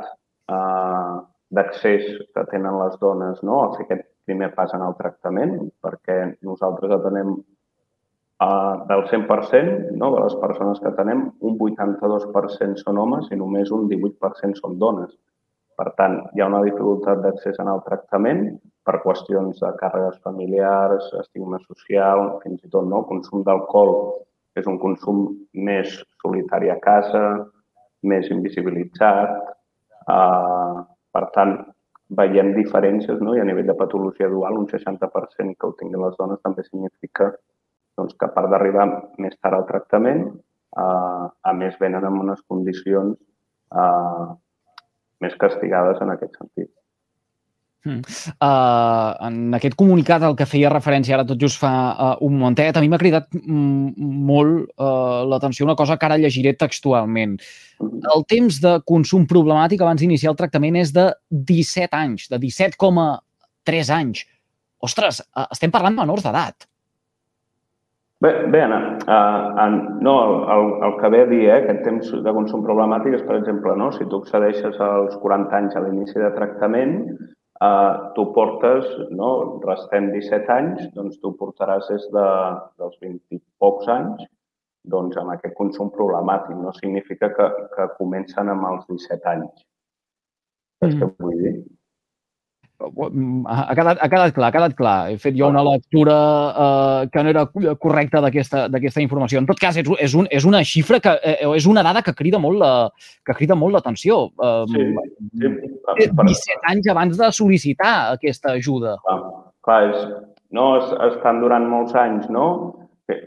uh, 0.50 1.22
d'accés 1.54 2.08
que 2.34 2.46
tenen 2.50 2.80
les 2.80 2.98
dones 2.98 3.42
no? 3.46 3.62
a 3.62 3.72
fer 3.76 3.86
aquest 3.86 4.08
primer 4.26 4.50
pas 4.56 4.72
en 4.74 4.82
el 4.86 4.94
tractament, 4.98 5.58
perquè 5.84 6.18
nosaltres 6.46 6.94
atenem 6.98 7.36
Del 8.88 9.02
100% 9.10 9.92
no, 10.00 10.08
de 10.14 10.22
les 10.24 10.34
persones 10.40 10.80
que 10.80 10.92
tenem, 10.96 11.26
un 11.48 11.58
82% 11.58 12.80
són 12.80 12.98
homes 12.98 13.28
i 13.30 13.38
només 13.38 13.70
un 13.74 13.84
18% 13.90 14.60
són 14.62 14.78
dones. 14.80 15.12
Per 15.78 15.88
tant, 15.98 16.18
hi 16.34 16.42
ha 16.42 16.48
una 16.50 16.62
dificultat 16.64 17.22
d'accés 17.24 17.58
en 17.62 17.70
el 17.72 17.82
tractament 17.86 18.42
per 18.86 19.00
qüestions 19.04 19.60
de 19.62 19.70
càrregues 19.80 20.18
familiars, 20.26 21.08
estigma 21.20 21.60
social, 21.64 22.24
fins 22.42 22.64
i 22.64 22.70
tot 22.72 22.88
no? 22.88 23.04
consum 23.08 23.44
d'alcohol, 23.46 23.94
és 24.58 24.66
un 24.68 24.78
consum 24.82 25.24
més 25.68 25.94
solitari 26.24 26.72
a 26.72 26.78
casa, 26.82 27.22
més 28.02 28.28
invisibilitzat. 28.34 29.38
Uh, 30.02 30.82
per 31.14 31.24
tant, 31.36 31.56
veiem 32.18 32.52
diferències 32.56 33.20
no? 33.22 33.36
i 33.36 33.40
a 33.40 33.46
nivell 33.48 33.70
de 33.70 33.78
patologia 33.78 34.28
dual, 34.28 34.58
un 34.60 34.68
60% 34.68 35.56
que 35.56 35.68
ho 35.68 35.74
tinguin 35.78 36.02
les 36.04 36.18
dones 36.18 36.42
també 36.44 36.64
significa 36.66 37.30
doncs, 37.98 38.14
que 38.18 38.28
a 38.28 38.34
part 38.34 38.50
d'arribar 38.52 38.86
més 39.22 39.34
tard 39.40 39.58
al 39.58 39.66
tractament, 39.68 40.28
eh, 40.76 41.24
a 41.50 41.52
més 41.56 41.78
venen 41.80 42.06
en 42.08 42.20
unes 42.26 42.44
condicions 42.48 43.16
eh, 43.16 44.28
més 45.22 45.36
castigades 45.40 46.00
en 46.02 46.14
aquest 46.14 46.40
sentit. 46.40 46.70
Uh, 47.82 49.10
en 49.26 49.56
aquest 49.56 49.74
comunicat 49.74 50.22
al 50.22 50.36
que 50.38 50.46
feia 50.46 50.70
referència 50.70 51.16
ara 51.16 51.24
tot 51.26 51.40
just 51.42 51.58
fa 51.58 51.72
uh, 51.90 52.12
un 52.22 52.36
momentet, 52.38 52.76
a 52.78 52.82
mi 52.82 52.86
m'ha 52.92 53.00
cridat 53.00 53.26
molt 53.34 54.68
uh, 54.76 55.24
l'atenció 55.26 55.66
una 55.66 55.74
cosa 55.78 55.96
que 55.98 56.06
ara 56.06 56.20
llegiré 56.22 56.52
textualment. 56.54 57.34
Mm-hmm. 57.40 58.04
El 58.14 58.22
temps 58.30 58.60
de 58.62 58.76
consum 58.86 59.26
problemàtic 59.26 59.82
abans 59.82 60.02
d'iniciar 60.02 60.30
el 60.30 60.38
tractament 60.38 60.78
és 60.78 60.94
de 60.94 61.08
17 61.50 61.98
anys, 61.98 62.28
de 62.30 62.38
17,3 62.44 63.90
anys. 63.98 64.22
Ostres, 64.86 65.18
uh, 65.34 65.48
estem 65.50 65.74
parlant 65.74 65.98
de 65.98 66.04
menors 66.04 66.22
d'edat. 66.22 66.68
Bé, 68.22 68.30
bé 68.54 68.60
Anna, 68.62 68.80
uh, 69.02 69.46
en, 69.64 69.76
no, 70.06 70.12
el, 70.24 70.34
el, 70.54 70.68
el 70.86 70.92
que 71.00 71.08
ve 71.10 71.22
a 71.24 71.26
dir, 71.26 71.40
eh, 71.48 71.54
aquest 71.56 71.80
temps 71.82 72.10
de 72.26 72.34
consum 72.36 72.62
problemàtic 72.62 73.16
és, 73.18 73.24
per 73.26 73.40
exemple, 73.40 73.72
no, 73.80 73.88
si 73.96 74.06
tu 74.10 74.20
accedeixes 74.22 74.78
als 74.86 75.16
40 75.24 75.56
anys 75.58 75.74
a 75.74 75.82
l'inici 75.82 76.22
de 76.22 76.30
tractament, 76.36 76.94
uh, 77.66 78.12
tu 78.14 78.28
portes, 78.36 78.86
no, 79.18 79.32
restem 79.66 80.12
17 80.14 80.54
anys, 80.54 80.86
doncs 80.94 81.18
tu 81.24 81.34
portaràs 81.40 81.90
des 81.90 82.06
de, 82.14 82.28
dels 82.78 82.94
20 83.02 83.38
i 83.38 83.42
pocs 83.58 83.90
anys 83.90 84.22
doncs, 84.94 85.16
amb 85.18 85.34
aquest 85.34 85.54
consum 85.58 85.90
problemàtic. 85.94 86.56
No 86.58 86.72
significa 86.78 87.30
que, 87.34 87.48
que 87.74 87.90
comencen 87.98 88.50
amb 88.50 88.66
els 88.70 88.86
17 88.90 89.30
anys. 89.34 89.66
Saps 90.82 90.94
mm. 90.94 91.00
què 91.02 91.10
vull 91.26 91.38
dir? 91.42 91.54
Ha 92.82 93.74
quedat, 93.76 94.00
ha 94.00 94.08
quedat 94.10 94.34
clar, 94.34 94.48
ha 94.48 94.54
quedat 94.54 94.74
clar. 94.78 94.96
He 95.12 95.18
fet 95.20 95.36
jo 95.38 95.48
una 95.52 95.62
lectura 95.66 96.16
eh, 96.64 97.08
que 97.12 97.22
no 97.22 97.32
era 97.32 97.44
correcta 97.80 98.22
d'aquesta 98.24 99.04
informació. 99.04 99.40
En 99.42 99.48
tot 99.48 99.60
cas, 99.60 99.78
és, 99.80 99.88
és, 100.06 100.16
un, 100.18 100.28
és 100.30 100.46
una 100.48 100.62
xifra 100.66 101.00
que 101.02 101.14
eh, 101.18 101.38
és 101.48 101.68
una 101.70 101.84
dada 101.86 102.02
que 102.02 102.14
crida 102.18 102.40
molt 102.42 102.60
la, 102.62 102.72
que 103.26 103.36
crida 103.38 103.58
molt 103.58 103.76
l'atenció. 103.76 104.24
Eh, 104.34 104.64
sí, 104.72 104.88
sí. 105.42 106.10
17 106.10 106.72
anys 106.74 106.90
abans 106.92 107.18
de 107.18 107.32
sol·licitar 107.38 107.94
aquesta 108.18 108.56
ajuda. 108.58 108.98
Clar, 109.06 109.18
clar 109.66 109.80
és, 109.90 110.04
no, 110.56 110.68
es, 110.80 110.92
estan 111.12 111.40
durant 111.44 111.68
molts 111.68 111.96
anys, 111.98 112.28
no? 112.32 112.46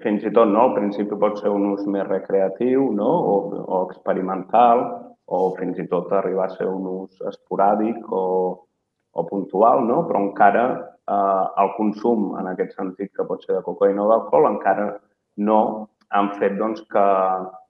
Fins 0.02 0.24
i 0.26 0.32
tot, 0.34 0.50
no? 0.50 0.70
Al 0.70 0.78
principi 0.78 1.18
pot 1.20 1.42
ser 1.42 1.52
un 1.54 1.72
ús 1.74 1.84
més 1.92 2.06
recreatiu, 2.08 2.90
no? 2.96 3.10
O, 3.10 3.36
o 3.66 3.82
experimental, 3.90 4.86
o 5.26 5.42
fins 5.58 5.80
i 5.82 5.88
tot 5.90 6.12
arribar 6.14 6.48
a 6.48 6.54
ser 6.54 6.68
un 6.70 6.86
ús 6.90 7.22
esporàdic 7.32 8.12
o, 8.14 8.24
o 9.15 9.24
puntual, 9.27 9.86
no? 9.88 10.01
però 10.07 10.22
encara 10.27 10.63
eh, 11.07 11.45
el 11.63 11.69
consum, 11.77 12.34
en 12.39 12.50
aquest 12.51 12.75
sentit, 12.75 13.13
que 13.15 13.27
pot 13.27 13.43
ser 13.45 13.55
de 13.55 13.63
cocaïna 13.65 14.03
o 14.03 14.10
d'alcohol, 14.12 14.50
encara 14.51 14.89
no 15.50 15.60
han 16.15 16.34
fet 16.39 16.57
doncs, 16.60 16.84
que 16.91 17.05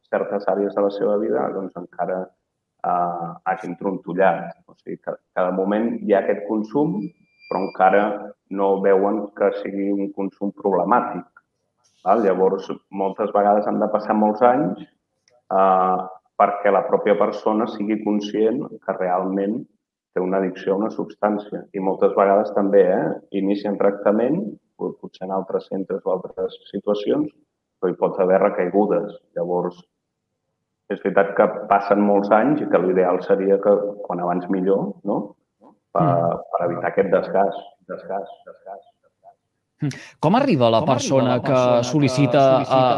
certes 0.09 0.47
àrees 0.51 0.73
de 0.75 0.85
la 0.85 0.91
seva 0.95 1.19
vida 1.21 1.45
doncs, 1.53 1.75
encara 1.81 2.23
eh, 2.25 3.29
hagin 3.51 3.77
trontollat. 3.81 4.57
O 4.65 4.77
sigui, 4.79 4.97
que 5.03 5.13
cada 5.37 5.53
moment 5.53 5.93
hi 6.01 6.15
ha 6.15 6.23
aquest 6.23 6.45
consum, 6.49 6.97
però 7.49 7.61
encara 7.67 8.03
no 8.57 8.71
veuen 8.81 9.21
que 9.37 9.51
sigui 9.61 9.91
un 9.93 10.11
consum 10.17 10.53
problemàtic. 10.57 11.25
Val? 12.05 12.25
Llavors, 12.25 12.69
moltes 12.89 13.31
vegades 13.33 13.69
han 13.69 13.79
de 13.81 13.89
passar 13.93 14.17
molts 14.17 14.41
anys 14.45 14.81
eh, 14.81 16.01
perquè 16.41 16.73
la 16.73 16.83
pròpia 16.89 17.15
persona 17.17 17.69
sigui 17.71 18.01
conscient 18.03 18.63
que 18.81 18.97
realment 18.97 19.61
té 20.15 20.23
una 20.23 20.39
addicció 20.39 20.73
a 20.73 20.79
una 20.79 20.91
substància. 20.95 21.65
I 21.75 21.83
moltes 21.83 22.15
vegades 22.15 22.53
també 22.55 22.85
eh, 22.87 23.09
inicien 23.41 23.75
tractament, 23.81 24.39
potser 24.79 25.27
en 25.27 25.35
altres 25.35 25.67
centres 25.71 26.01
o 26.07 26.15
altres 26.15 26.55
situacions, 26.71 27.27
però 27.79 27.91
hi 27.91 27.99
pot 27.99 28.17
haver 28.23 28.39
recaigudes. 28.41 29.11
Llavors, 29.37 29.77
és 30.93 31.01
veritat 31.03 31.33
que 31.37 31.47
passen 31.69 32.03
molts 32.07 32.31
anys 32.39 32.63
i 32.63 32.69
que 32.71 32.81
l'ideal 32.81 33.21
seria 33.27 33.59
que 33.61 33.75
quan 34.07 34.23
abans 34.23 34.47
millor, 34.53 34.91
no? 35.11 35.21
Per, 35.95 36.03
mm. 36.03 36.43
per 36.51 36.65
evitar 36.69 36.91
aquest 36.91 37.11
desgast, 37.13 37.63
desgast, 37.91 38.35
desgast. 38.47 38.94
Com 40.23 40.35
arriba 40.37 40.69
la 40.71 40.79
persona 40.87 41.35
que 41.43 41.57
sol·licita 41.83 42.41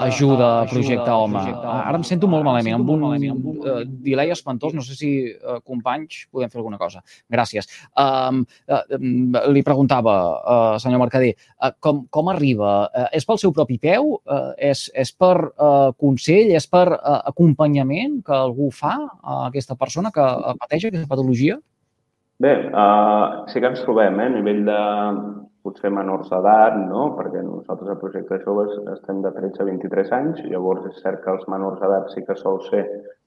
ajuda 0.05 0.49
a 0.59 0.65
Projecte 0.69 1.09
Home? 1.09 1.41
Ara 1.65 1.97
em 1.97 2.03
sento 2.05 2.29
molt 2.29 2.45
malament, 2.45 2.75
amb 2.77 2.91
un 2.93 3.05
uh, 3.07 3.79
delay 4.05 4.29
espantós. 4.33 4.75
No 4.77 4.83
sé 4.85 4.97
si, 4.99 5.09
uh, 5.33 5.57
companys, 5.65 6.27
podem 6.29 6.51
fer 6.53 6.61
alguna 6.61 6.77
cosa. 6.77 7.01
Gràcies. 7.33 7.65
Uh, 7.97 8.43
uh, 8.69 8.83
li 9.49 9.63
preguntava, 9.65 10.17
uh, 10.37 10.75
senyor 10.81 11.01
Mercader, 11.01 11.33
uh, 11.57 11.71
com, 11.81 12.03
com 12.13 12.29
arriba? 12.29 12.75
Uh, 12.91 13.07
és 13.17 13.25
pel 13.25 13.41
seu 13.41 13.55
propi 13.55 13.79
peu? 13.81 14.13
Uh, 14.21 14.53
és, 14.69 14.85
és 14.93 15.13
per 15.17 15.33
uh, 15.49 15.89
consell? 15.97 16.53
És 16.53 16.69
per 16.69 16.85
uh, 16.93 17.17
acompanyament 17.33 18.21
que 18.27 18.37
algú 18.37 18.69
fa 18.69 18.99
a 19.01 19.47
aquesta 19.47 19.79
persona 19.79 20.13
que 20.13 20.29
pateix 20.61 20.91
aquesta 20.91 21.09
patologia? 21.09 21.57
Bé, 22.37 22.53
uh, 22.69 23.47
sí 23.49 23.57
que 23.57 23.65
ens 23.65 23.81
trobem 23.81 24.19
eh, 24.21 24.27
a 24.29 24.29
nivell 24.29 24.59
de, 24.67 24.81
potser 25.67 25.91
menors 25.91 26.29
d'edat, 26.31 26.77
no? 26.87 27.09
perquè 27.17 27.43
nosaltres 27.43 27.91
al 27.91 27.99
projecte 27.99 28.37
de 28.37 28.43
joves 28.45 28.73
estem 28.93 29.19
de 29.25 29.33
13 29.35 29.63
a 29.63 29.67
23 29.67 30.11
anys, 30.15 30.41
llavors 30.47 30.87
és 30.87 31.01
cert 31.03 31.19
que 31.25 31.33
els 31.33 31.47
menors 31.51 31.81
d'edat 31.81 32.13
sí 32.13 32.23
que 32.23 32.37
sol 32.39 32.61
ser 32.69 32.85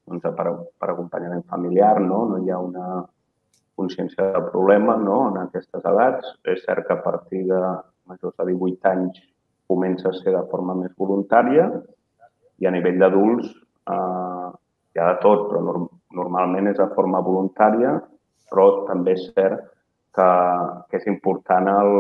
doncs, 0.08 0.24
per, 0.24 0.46
per 0.80 0.88
acompanyament 0.92 1.44
familiar, 1.52 1.98
no? 2.00 2.22
no 2.32 2.40
hi 2.40 2.48
ha 2.50 2.60
una 2.64 3.02
consciència 3.76 4.30
del 4.32 4.48
problema 4.48 4.96
no? 5.00 5.18
en 5.28 5.40
aquestes 5.44 5.84
edats. 5.92 6.32
És 6.48 6.64
cert 6.64 6.86
que 6.88 6.96
a 6.96 7.02
partir 7.04 7.44
de 7.50 7.60
majors 8.08 8.36
de 8.40 8.48
18 8.52 8.92
anys 8.94 9.20
comença 9.70 10.08
a 10.10 10.16
ser 10.16 10.34
de 10.34 10.44
forma 10.50 10.74
més 10.78 10.96
voluntària 10.98 11.68
i 12.60 12.66
a 12.66 12.72
nivell 12.74 12.98
d'adults 13.00 13.52
eh, 13.52 14.48
hi 14.90 15.00
ha 15.00 15.10
de 15.12 15.18
tot, 15.22 15.46
però 15.50 15.60
norm 15.64 15.88
normalment 16.10 16.72
és 16.72 16.80
de 16.80 16.88
forma 16.96 17.20
voluntària, 17.22 17.92
però 18.50 18.64
també 18.88 19.14
és 19.14 19.28
cert 19.36 19.68
que, 20.16 20.28
que 20.90 20.98
és 20.98 21.06
important 21.12 21.68
el, 21.70 21.92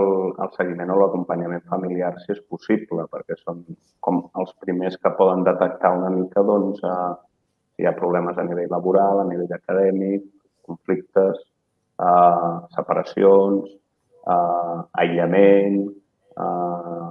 el 0.42 0.52
seguiment 0.56 0.90
o 0.90 0.98
l'acompanyament 1.00 1.62
familiar 1.70 2.12
si 2.18 2.32
és 2.34 2.42
possible, 2.52 3.06
perquè 3.12 3.38
són 3.38 3.62
com 4.04 4.22
els 4.40 4.52
primers 4.64 4.98
que 4.98 5.14
poden 5.18 5.44
detectar 5.46 5.92
una 5.96 6.10
mica 6.14 6.42
doncs, 6.46 6.82
eh, 6.82 7.12
si 7.74 7.84
hi 7.84 7.88
ha 7.88 7.96
problemes 7.96 8.38
a 8.38 8.46
nivell 8.48 8.72
laboral, 8.74 9.22
a 9.22 9.28
nivell 9.28 9.54
acadèmic, 9.56 10.26
conflictes, 10.66 11.40
eh, 12.08 12.52
separacions, 12.76 13.70
eh, 14.34 14.78
aïllament, 15.04 15.80
eh, 16.46 17.10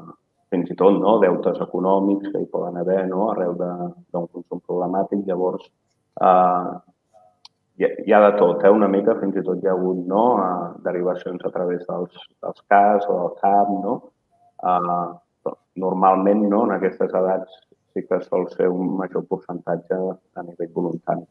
fins 0.50 0.70
i 0.74 0.75
tot 0.75 1.00
no? 1.00 1.18
deutes 1.22 1.60
econòmics 1.65 2.32
que 2.34 2.44
hi 2.44 2.51
poden 2.51 2.79
haver 2.82 3.03
no? 3.08 3.29
arrel 3.32 3.56
d'un 3.60 4.27
consum 4.34 4.62
problemàtic. 4.65 5.25
Llavors, 5.29 5.68
eh, 6.22 6.70
hi, 7.79 7.88
hi 8.05 8.13
ha 8.13 8.19
de 8.25 8.31
tot, 8.38 8.63
eh? 8.65 8.71
una 8.75 8.89
mica, 8.91 9.15
fins 9.21 9.38
i 9.39 9.43
tot 9.48 9.63
hi 9.63 9.69
ha 9.69 9.75
hagut 9.77 10.03
no? 10.12 10.24
Uh, 10.43 10.67
derivacions 10.86 11.45
a 11.48 11.51
través 11.55 11.86
dels, 11.88 12.27
dels 12.43 12.62
CAS 12.74 13.07
o 13.07 13.17
del 13.21 13.36
CAP, 13.39 13.74
no? 13.86 13.95
Uh, 14.71 15.53
normalment, 15.79 16.43
no? 16.51 16.65
en 16.67 16.75
aquestes 16.75 17.13
edats 17.21 17.59
sí 17.93 18.03
que 18.07 18.19
sol 18.25 18.48
ser 18.51 18.67
un 18.69 18.91
major 19.00 19.24
percentatge 19.31 20.00
a 20.36 20.43
nivell 20.43 20.74
voluntari. 20.75 21.24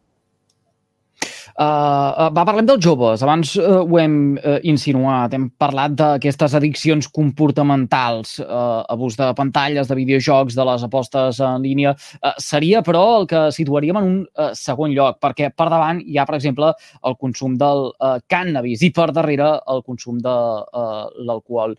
Uh, 1.58 2.28
va, 2.30 2.44
parlem 2.46 2.68
dels 2.68 2.84
joves. 2.84 3.22
Abans 3.26 3.56
uh, 3.58 3.80
ho 3.82 3.96
hem 3.98 4.36
uh, 4.38 4.60
insinuat. 4.70 5.32
Hem 5.34 5.48
parlat 5.58 5.96
d'aquestes 5.98 6.52
addiccions 6.54 7.08
comportamentals, 7.10 8.36
uh, 8.44 8.84
abús 8.94 9.16
de 9.18 9.26
pantalles, 9.34 9.90
de 9.90 9.96
videojocs, 9.98 10.54
de 10.54 10.66
les 10.68 10.84
apostes 10.86 11.40
en 11.42 11.64
línia. 11.66 11.96
Uh, 12.22 12.30
seria, 12.38 12.82
però, 12.86 13.02
el 13.18 13.26
que 13.32 13.40
situaríem 13.56 13.98
en 13.98 14.06
un 14.06 14.20
uh, 14.22 14.52
segon 14.54 14.94
lloc, 14.94 15.18
perquè 15.24 15.50
per 15.50 15.66
davant 15.72 15.98
hi 16.04 16.20
ha, 16.20 16.28
per 16.28 16.36
exemple, 16.38 16.70
el 17.10 17.18
consum 17.18 17.58
del 17.58 17.88
uh, 17.90 18.20
cannabis 18.30 18.86
i 18.86 18.92
per 18.94 19.08
darrere 19.16 19.56
el 19.74 19.82
consum 19.82 20.22
de 20.22 20.36
uh, 20.38 21.08
l'alcohol. 21.26 21.74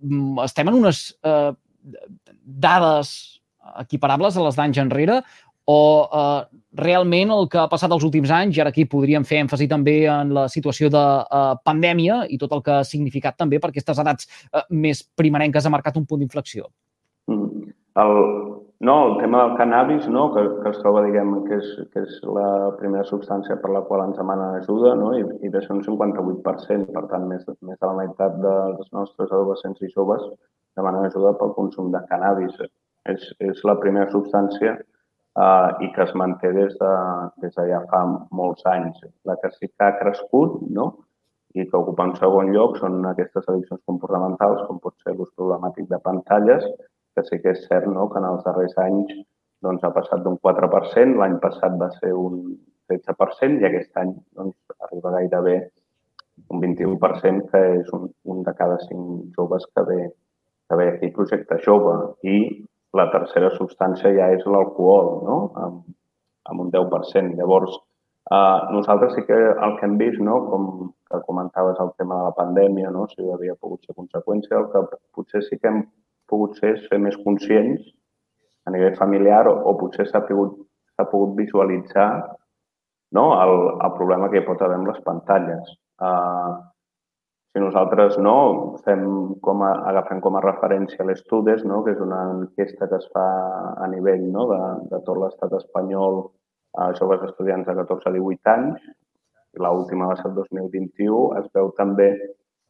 Mm, 0.00 0.40
estem 0.46 0.72
en 0.72 0.80
unes 0.80 1.02
uh, 1.28 1.52
dades 2.40 3.12
equiparables 3.84 4.36
a 4.36 4.48
les 4.48 4.56
d'anys 4.56 4.80
enrere 4.80 5.20
o 5.70 5.78
eh, 6.20 6.60
realment 6.80 7.32
el 7.34 7.48
que 7.52 7.58
ha 7.60 7.68
passat 7.70 7.92
els 7.94 8.04
últims 8.06 8.30
anys, 8.34 8.56
i 8.56 8.62
ara 8.62 8.72
aquí 8.74 8.86
podríem 8.90 9.26
fer 9.28 9.42
èmfasi 9.44 9.68
també 9.70 9.96
en 10.10 10.34
la 10.36 10.46
situació 10.52 10.90
de 10.92 11.02
eh, 11.22 11.42
pandèmia 11.66 12.22
i 12.28 12.38
tot 12.38 12.54
el 12.56 12.64
que 12.66 12.78
ha 12.78 12.86
significat 12.86 13.38
també 13.38 13.60
per 13.60 13.72
aquestes 13.72 14.00
edats 14.02 14.30
eh, 14.50 14.64
més 14.70 15.02
primerenques 15.18 15.66
ha 15.66 15.74
marcat 15.74 15.98
un 16.00 16.06
punt 16.10 16.22
d'inflexió. 16.22 16.70
Mm. 17.30 17.70
El, 18.00 18.12
no, 18.86 18.94
el 19.08 19.16
tema 19.20 19.42
del 19.44 19.56
cannabis, 19.58 20.06
no, 20.08 20.28
que, 20.34 20.44
que 20.62 20.70
es 20.70 20.78
troba, 20.80 21.02
diguem, 21.04 21.32
que 21.48 21.58
és, 21.58 21.72
que 21.92 22.04
és 22.06 22.20
la 22.38 22.70
primera 22.78 23.04
substància 23.08 23.58
per 23.60 23.72
la 23.74 23.82
qual 23.88 24.06
ens 24.06 24.20
demanen 24.20 24.60
ajuda, 24.60 24.94
no? 24.96 25.10
I, 25.18 25.26
i 25.44 25.50
ser 25.56 25.74
un 25.74 25.82
58%, 25.84 26.86
per 26.94 27.02
tant, 27.10 27.26
més, 27.28 27.42
més 27.66 27.76
de 27.76 27.90
la 27.90 27.96
meitat 27.98 28.38
dels 28.40 28.94
nostres 28.96 29.28
adolescents 29.28 29.82
i 29.82 29.90
joves 29.90 30.22
demanen 30.78 31.10
ajuda 31.10 31.34
pel 31.36 31.52
consum 31.58 31.90
de 31.92 32.00
cannabis. 32.08 32.56
És, 33.10 33.26
és 33.42 33.60
la 33.66 33.76
primera 33.82 34.08
substància 34.12 34.78
eh, 35.38 35.70
i 35.84 35.90
que 35.94 36.02
es 36.06 36.14
manté 36.14 36.52
des 36.56 36.74
de, 36.80 36.92
des 37.44 37.54
de 37.56 37.66
ja 37.70 37.80
fa 37.92 38.02
molts 38.30 38.66
anys. 38.66 39.00
La 39.28 39.36
que 39.42 39.50
sí 39.56 39.68
que 39.68 39.86
ha 39.86 39.96
crescut 39.98 40.60
no? 40.68 40.90
i 41.54 41.66
que 41.66 41.76
ocupa 41.76 42.06
un 42.06 42.14
segon 42.18 42.52
lloc 42.54 42.78
són 42.78 43.02
aquestes 43.10 43.48
addiccions 43.48 43.82
comportamentals, 43.86 44.62
com 44.68 44.78
pot 44.78 44.94
ser 45.02 45.16
l'ús 45.16 45.32
problemàtic 45.36 45.88
de 45.90 45.98
pantalles, 46.04 46.66
que 47.14 47.24
sí 47.26 47.40
que 47.42 47.56
és 47.56 47.66
cert 47.66 47.88
no? 47.90 48.08
que 48.10 48.20
en 48.22 48.28
els 48.28 48.44
darrers 48.46 48.76
anys 48.78 49.12
doncs, 49.60 49.82
ha 49.84 49.92
passat 49.92 50.22
d'un 50.24 50.38
4%, 50.40 51.18
l'any 51.20 51.36
passat 51.42 51.76
va 51.80 51.90
ser 51.98 52.14
un 52.16 52.40
13% 52.90 53.60
i 53.60 53.68
aquest 53.68 53.98
any 54.02 54.14
doncs, 54.38 54.56
arriba 54.86 55.12
gairebé 55.18 55.56
un 56.48 56.62
21%, 56.62 57.46
que 57.50 57.60
és 57.80 57.90
un, 57.96 58.08
un 58.32 58.42
de 58.46 58.54
cada 58.56 58.78
cinc 58.86 59.36
joves 59.36 59.66
que 59.74 59.84
ve, 59.90 60.00
que 60.70 60.78
ve 60.80 60.88
aquí 60.94 61.10
projecte 61.16 61.58
jove. 61.66 61.96
I 62.24 62.38
la 62.98 63.06
tercera 63.12 63.50
substància 63.54 64.12
ja 64.16 64.30
és 64.34 64.42
l'alcohol, 64.46 65.10
no? 65.26 65.38
amb, 65.64 65.84
amb 66.50 66.64
un 66.64 66.72
10%. 66.74 67.36
Llavors, 67.38 67.76
eh, 68.30 68.58
nosaltres 68.74 69.14
sí 69.14 69.24
que 69.28 69.38
el 69.52 69.76
que 69.78 69.86
hem 69.86 69.96
vist, 70.00 70.20
no? 70.24 70.40
com 70.50 70.66
que 71.10 71.22
comentaves 71.26 71.78
el 71.82 71.92
tema 71.98 72.18
de 72.18 72.28
la 72.28 72.36
pandèmia, 72.38 72.90
no? 72.94 73.06
si 73.12 73.30
havia 73.30 73.56
pogut 73.58 73.86
ser 73.86 73.96
conseqüència, 73.98 74.58
el 74.58 74.68
que 74.72 74.84
potser 75.16 75.44
sí 75.46 75.58
que 75.58 75.70
hem 75.70 75.84
pogut 76.30 76.58
ser 76.62 76.76
ser 76.86 77.00
més 77.02 77.16
conscients 77.24 77.88
a 78.66 78.74
nivell 78.74 78.98
familiar 78.98 79.46
o, 79.50 79.56
o 79.66 79.74
potser 79.78 80.06
s'ha 80.06 80.22
pogut, 80.26 80.58
pogut 81.10 81.32
visualitzar 81.38 82.10
no? 83.16 83.24
el, 83.42 83.54
el 83.86 83.94
problema 83.96 84.28
que 84.30 84.42
hi 84.42 84.46
pot 84.46 84.62
haver 84.62 84.76
amb 84.78 84.90
les 84.90 85.00
pantalles. 85.06 85.72
Uh, 86.00 86.58
si 87.52 87.58
nosaltres 87.58 88.16
no 88.22 88.36
fem 88.84 89.02
com 89.42 89.64
a, 89.66 89.72
agafem 89.90 90.20
com 90.22 90.36
a 90.38 90.42
referència 90.44 91.06
l'Estudes, 91.06 91.64
no? 91.66 91.82
que 91.84 91.96
és 91.96 92.02
una 92.02 92.20
enquesta 92.36 92.86
que 92.90 93.00
es 93.02 93.08
fa 93.14 93.26
a 93.82 93.88
nivell 93.90 94.28
no? 94.30 94.46
de, 94.52 94.60
de 94.92 95.00
tot 95.06 95.18
l'estat 95.18 95.56
espanyol 95.58 96.22
a 96.78 96.92
joves 96.98 97.24
estudiants 97.26 97.66
de 97.66 97.74
14 97.80 98.06
a 98.06 98.14
18 98.14 98.52
anys, 98.54 98.86
l'última 99.58 100.12
va 100.12 100.16
ser 100.20 100.28
el 100.30 100.36
2021, 100.38 101.24
es 101.40 101.50
veu 101.56 101.72
també 101.78 102.12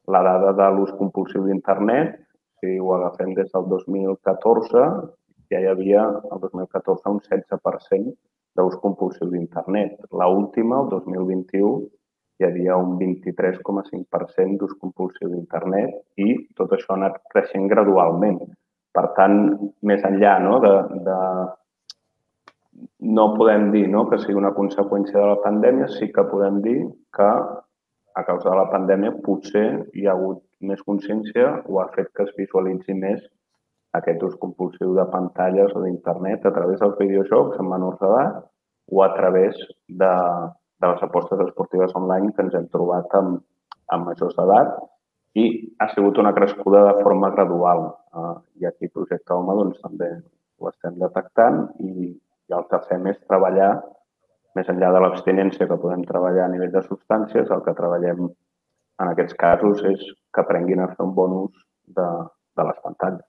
la 0.08 0.22
dada 0.24 0.54
de 0.56 0.68
l'ús 0.72 0.94
compulsiu 0.96 1.44
d'internet, 1.44 2.16
si 2.60 2.78
ho 2.80 2.94
agafem 2.96 3.34
des 3.36 3.52
del 3.52 3.68
2014, 3.68 4.88
ja 5.52 5.60
hi 5.60 5.68
havia 5.68 6.06
el 6.08 6.40
2014 6.40 7.12
un 7.12 7.20
16% 7.28 8.16
d'ús 8.56 8.76
compulsiu 8.82 9.28
d'internet. 9.28 10.00
L'última, 10.10 10.80
el 10.80 10.88
2021, 10.96 11.84
hi 12.40 12.46
havia 12.48 12.76
un 12.80 12.96
23,5% 12.98 14.58
d'ús 14.60 14.76
compulsiu 14.80 15.28
d'internet 15.28 16.20
i 16.24 16.34
tot 16.56 16.72
això 16.72 16.94
ha 16.94 16.98
anat 16.98 17.18
creixent 17.32 17.68
gradualment. 17.68 18.40
Per 18.96 19.06
tant, 19.16 19.36
més 19.86 20.04
enllà 20.08 20.38
no, 20.42 20.58
de, 20.64 20.72
de 21.06 21.18
no 23.16 23.26
podem 23.36 23.68
dir 23.74 23.86
no, 23.92 24.06
que 24.10 24.18
sigui 24.22 24.38
una 24.40 24.54
conseqüència 24.56 25.18
de 25.18 25.26
la 25.34 25.40
pandèmia, 25.44 25.90
sí 25.98 26.08
que 26.14 26.24
podem 26.30 26.62
dir 26.64 26.78
que 27.16 27.28
a 28.20 28.24
causa 28.26 28.48
de 28.48 28.56
la 28.56 28.70
pandèmia 28.72 29.18
potser 29.26 29.66
hi 29.94 30.06
ha 30.06 30.16
hagut 30.16 30.40
més 30.60 30.80
consciència 30.88 31.52
o 31.68 31.78
ha 31.80 31.90
fet 31.94 32.08
que 32.16 32.24
es 32.26 32.32
visualitzi 32.38 32.96
més 32.96 33.20
aquest 33.98 34.22
ús 34.26 34.34
compulsiu 34.42 34.94
de 34.96 35.06
pantalles 35.12 35.72
o 35.76 35.84
d'internet 35.84 36.46
a 36.46 36.54
través 36.56 36.80
dels 36.80 36.98
videojocs 36.98 37.60
en 37.60 37.68
menors 37.68 38.00
d'edat 38.00 38.40
o 38.90 39.02
a 39.04 39.10
través 39.14 39.56
de, 40.02 40.12
de 40.80 40.88
les 40.88 41.02
apostes 41.06 41.42
esportives 41.46 41.94
online 41.98 42.32
que 42.34 42.44
ens 42.46 42.56
hem 42.56 42.66
trobat 42.72 43.14
amb, 43.18 43.40
amb 43.94 44.08
majors 44.08 44.36
d'edat 44.38 44.74
i 45.40 45.46
ha 45.78 45.88
sigut 45.92 46.18
una 46.18 46.34
crescuda 46.34 46.82
de 46.88 47.04
forma 47.04 47.30
gradual. 47.34 47.86
Uh, 48.10 48.34
I 48.58 48.66
aquí 48.66 48.88
Projecte 48.88 49.34
Home 49.34 49.56
doncs, 49.60 49.78
també 49.84 50.10
ho 50.58 50.70
estem 50.72 50.98
detectant 50.98 51.62
i, 51.78 52.10
i 52.10 52.56
el 52.56 52.66
que 52.70 52.82
fem 52.88 53.06
és 53.12 53.20
treballar 53.28 53.70
més 54.58 54.70
enllà 54.72 54.90
de 54.94 55.02
l'abstinència 55.04 55.68
que 55.70 55.78
podem 55.78 56.02
treballar 56.08 56.48
a 56.48 56.52
nivell 56.52 56.72
de 56.74 56.82
substàncies, 56.88 57.52
el 57.54 57.62
que 57.66 57.76
treballem 57.78 58.24
en 59.00 59.12
aquests 59.12 59.36
casos 59.38 59.84
és 59.92 60.02
que 60.34 60.42
aprenguin 60.42 60.82
a 60.82 60.90
fer 60.92 61.06
un 61.06 61.14
bon 61.14 61.36
ús 61.44 61.60
de, 61.96 62.08
de 62.58 62.66
les 62.66 62.80
pantalles. 62.84 63.26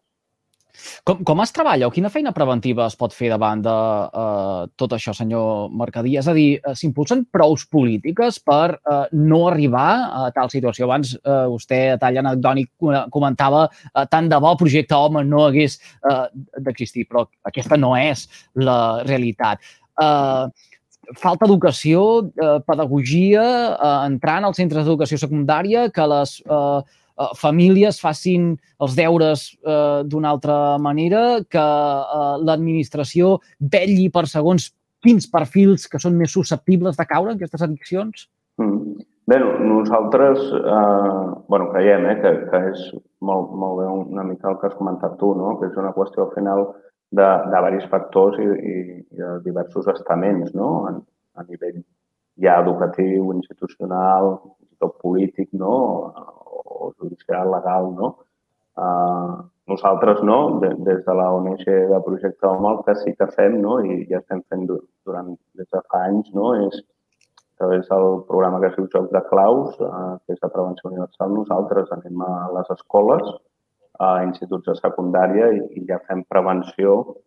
Com, 1.08 1.24
com 1.26 1.40
es 1.42 1.52
treballa 1.56 1.88
o 1.90 1.94
quina 1.94 2.12
feina 2.14 2.34
preventiva 2.36 2.86
es 2.86 2.96
pot 3.00 3.14
fer 3.18 3.32
davant 3.32 3.64
de 3.66 3.74
uh, 3.74 4.68
tot 4.78 4.94
això, 4.94 5.16
senyor 5.18 5.72
Mercadí? 5.74 6.14
És 6.22 6.30
a 6.30 6.36
dir, 6.38 6.60
uh, 6.62 6.76
s'impulsen 6.78 7.24
prous 7.34 7.66
polítiques 7.66 8.38
per 8.46 8.76
uh, 8.76 9.08
no 9.18 9.42
arribar 9.50 9.88
a 10.22 10.28
tal 10.36 10.52
situació? 10.54 10.86
Abans 10.86 11.16
uh, 11.18 11.48
vostè, 11.50 11.82
a 11.96 12.00
tall 12.02 12.22
anecdònic, 12.22 12.70
comentava 13.14 13.66
uh, 13.66 14.06
tant 14.12 14.30
de 14.30 14.42
bo 14.42 14.54
el 14.54 14.62
projecte 14.62 14.98
Home 14.98 15.26
no 15.26 15.48
hagués 15.48 15.80
uh, 16.06 16.28
d'existir, 16.62 17.08
però 17.10 17.26
aquesta 17.50 17.80
no 17.82 17.96
és 17.98 18.28
la 18.62 18.82
realitat. 19.08 19.66
Uh, 20.02 20.54
falta 21.18 21.46
educació, 21.46 22.32
eh, 22.38 22.60
pedagogia, 22.66 23.44
eh, 23.44 24.06
entrar 24.06 24.38
en 24.40 24.46
els 24.46 24.58
centres 24.58 24.86
d'educació 24.86 25.18
secundària, 25.18 25.90
que 25.92 26.08
les 26.08 26.42
eh, 26.46 26.82
eh, 27.22 27.30
famílies 27.38 28.02
facin 28.02 28.52
els 28.82 28.98
deures 28.98 29.46
eh, 29.62 30.02
d'una 30.10 30.34
altra 30.34 30.58
manera, 30.82 31.24
que 31.50 31.62
eh, 31.62 32.36
l'administració 32.42 33.38
vetlli 33.60 34.10
per 34.14 34.28
segons 34.30 34.72
quins 35.02 35.28
perfils 35.30 35.88
que 35.90 36.02
són 36.02 36.18
més 36.18 36.34
susceptibles 36.34 36.98
de 36.98 37.08
caure 37.10 37.34
en 37.34 37.40
aquestes 37.40 37.64
addiccions? 37.66 38.28
Mm. 38.62 39.02
Bé, 39.32 39.38
nosaltres 39.38 40.40
eh, 40.58 41.26
bueno, 41.48 41.70
creiem 41.72 42.08
eh, 42.10 42.16
que, 42.22 42.32
que 42.52 42.62
és 42.72 42.82
molt, 43.22 43.54
molt 43.54 43.78
bé 43.80 43.90
una 44.12 44.26
mica 44.28 44.50
el 44.50 44.58
que 44.60 44.68
has 44.68 44.78
comentat 44.80 45.14
tu, 45.22 45.30
no? 45.38 45.54
que 45.60 45.70
és 45.70 45.78
una 45.80 45.94
qüestió 45.96 46.26
al 46.26 46.34
final 46.34 46.66
de, 47.12 47.28
de 47.28 47.62
diversos 47.62 47.90
factors 47.94 48.40
i, 48.42 48.48
i, 48.50 48.76
i 48.98 49.22
de 49.22 49.32
diversos 49.46 49.88
estaments 49.94 50.56
no? 50.58 50.72
a, 50.90 50.96
a 51.38 51.46
nivell 51.48 51.80
ja 52.42 52.58
educatiu, 52.64 53.30
institucional, 53.36 54.34
tot 54.82 54.98
polític, 55.04 55.52
no? 55.54 55.76
O 56.52 56.92
judicial, 57.00 57.52
legal, 57.52 57.92
no? 57.96 58.12
Uh, 58.82 59.44
nosaltres, 59.68 60.22
no, 60.24 60.60
de, 60.62 60.72
des 60.88 61.04
de 61.06 61.14
la 61.14 61.28
ONG 61.34 61.66
de 61.66 62.00
Projecte 62.06 62.48
Home, 62.48 62.72
el 62.72 62.84
que 62.86 62.96
sí 63.02 63.14
que 63.20 63.28
fem, 63.36 63.60
no, 63.62 63.80
i 63.84 64.06
ja 64.10 64.22
estem 64.22 64.42
fent 64.50 64.66
durant 64.70 65.36
des 65.60 65.68
de 65.68 65.84
fa 65.92 66.06
anys, 66.08 66.32
no, 66.38 66.54
és 66.68 66.80
a 66.82 67.64
través 67.64 67.88
del 67.90 68.24
programa 68.28 68.60
que 68.62 68.72
es 68.72 68.78
diu 68.80 68.88
Joc 68.94 69.12
de 69.14 69.22
Claus, 69.30 69.78
uh, 69.80 70.18
que 70.26 70.38
és 70.38 70.42
de 70.42 70.52
prevenció 70.56 70.90
universal, 70.90 71.34
nosaltres 71.36 71.92
anem 71.98 72.24
a 72.26 72.34
les 72.58 72.72
escoles, 72.78 73.34
a 74.02 74.12
instituts 74.26 74.66
de 74.66 74.78
secundària 74.80 75.52
i, 75.54 75.62
i 75.78 75.86
ja 75.90 76.00
fem 76.08 76.24
prevenció 76.32 77.18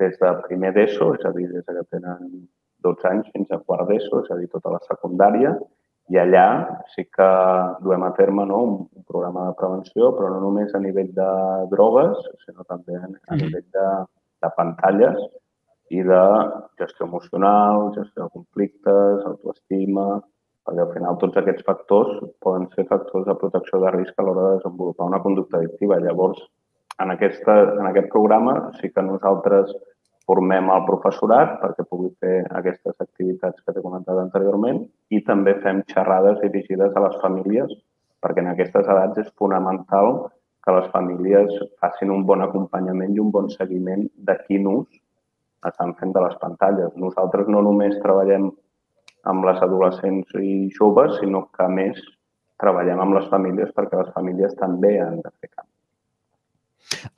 des 0.00 0.16
de 0.20 0.30
primer 0.48 0.72
d'ESO, 0.76 1.14
és 1.18 1.26
a 1.28 1.32
dir, 1.36 1.50
des 1.52 1.66
que 1.66 1.86
tenen 1.92 2.46
12 2.86 3.10
anys 3.10 3.30
fins 3.34 3.50
a 3.52 3.60
quart 3.66 3.88
d'ESO, 3.90 4.22
és 4.24 4.30
a 4.32 4.38
dir, 4.40 4.48
tota 4.52 4.72
la 4.74 4.80
secundària, 4.88 5.54
i 6.12 6.18
allà 6.20 6.46
sí 6.94 7.06
que 7.16 7.28
duem 7.84 8.02
a 8.04 8.10
terme 8.18 8.44
no, 8.48 8.58
un, 8.68 8.74
programa 9.08 9.46
de 9.48 9.54
prevenció, 9.60 10.10
però 10.16 10.28
no 10.32 10.42
només 10.42 10.74
a 10.74 10.80
nivell 10.82 11.10
de 11.16 11.30
drogues, 11.70 12.18
sinó 12.44 12.66
també 12.68 12.98
a, 12.98 13.08
a 13.08 13.38
nivell 13.40 13.64
de, 13.76 13.86
de 14.44 14.50
pantalles 14.58 15.18
i 15.94 16.02
de 16.04 16.22
gestió 16.80 17.06
emocional, 17.06 17.90
gestió 17.96 18.26
de 18.26 18.34
conflictes, 18.36 19.24
autoestima, 19.30 20.20
perquè 20.64 20.84
al 20.84 20.92
final 20.92 21.18
tots 21.20 21.40
aquests 21.40 21.64
factors 21.68 22.20
poden 22.44 22.66
ser 22.74 22.86
factors 22.88 23.26
de 23.28 23.36
protecció 23.40 23.80
de 23.82 23.92
risc 23.96 24.18
a 24.18 24.24
l'hora 24.26 24.46
de 24.48 24.58
desenvolupar 24.58 25.08
una 25.12 25.20
conducta 25.24 25.58
addictiva. 25.58 26.00
Llavors, 26.00 26.40
en, 26.98 27.12
aquesta, 27.12 27.56
en 27.80 27.88
aquest 27.90 28.08
programa 28.12 28.56
sí 28.80 28.90
que 28.92 29.04
nosaltres 29.04 29.72
formem 30.28 30.70
el 30.72 30.84
professorat 30.88 31.58
perquè 31.62 31.84
pugui 31.88 32.10
fer 32.22 32.36
aquestes 32.60 32.94
activitats 33.04 33.60
que 33.60 33.74
t'he 33.74 33.84
comentat 33.84 34.20
anteriorment 34.20 34.80
i 35.12 35.20
també 35.28 35.56
fem 35.64 35.82
xerrades 35.90 36.40
dirigides 36.42 36.96
a 36.96 37.04
les 37.06 37.18
famílies, 37.22 37.74
perquè 38.24 38.44
en 38.44 38.52
aquestes 38.54 38.88
edats 38.94 39.20
és 39.24 39.32
fonamental 39.40 40.14
que 40.64 40.76
les 40.78 40.88
famílies 40.94 41.58
facin 41.82 42.12
un 42.14 42.24
bon 42.30 42.44
acompanyament 42.44 43.12
i 43.12 43.20
un 43.20 43.30
bon 43.34 43.50
seguiment 43.52 44.06
de 44.30 44.38
quin 44.46 44.68
ús 44.70 45.00
estan 45.68 45.92
fent 46.00 46.12
de 46.16 46.24
les 46.24 46.38
pantalles. 46.40 46.96
Nosaltres 46.96 47.50
no 47.52 47.60
només 47.68 48.00
treballem 48.04 48.48
amb 49.28 49.44
les 49.48 49.60
adolescents 49.64 50.32
i 50.40 50.56
joves, 50.78 51.18
sinó 51.20 51.46
que, 51.52 51.68
a 51.68 51.68
més, 51.68 52.00
treballem 52.60 53.04
amb 53.04 53.20
les 53.20 53.28
famílies 53.32 53.76
perquè 53.76 54.00
les 54.00 54.12
famílies 54.16 54.56
també 54.60 54.96
han 55.00 55.20
de 55.20 55.32
fer 55.36 55.52
canvi 55.52 55.73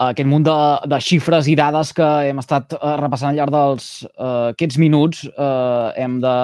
aquest 0.03 0.29
munt 0.29 0.45
de, 0.47 0.57
de 0.91 0.99
xifres 1.03 1.49
i 1.51 1.57
dades 1.59 1.93
que 1.97 2.07
hem 2.29 2.41
estat 2.43 2.75
uh, 2.77 2.95
repassant 3.01 3.31
al 3.31 3.39
llarg 3.41 3.55
dels 3.55 3.89
uh, 4.09 4.53
aquests 4.53 4.79
minuts 4.83 5.25
uh, 5.29 5.93
hem 5.99 6.19
de 6.23 6.35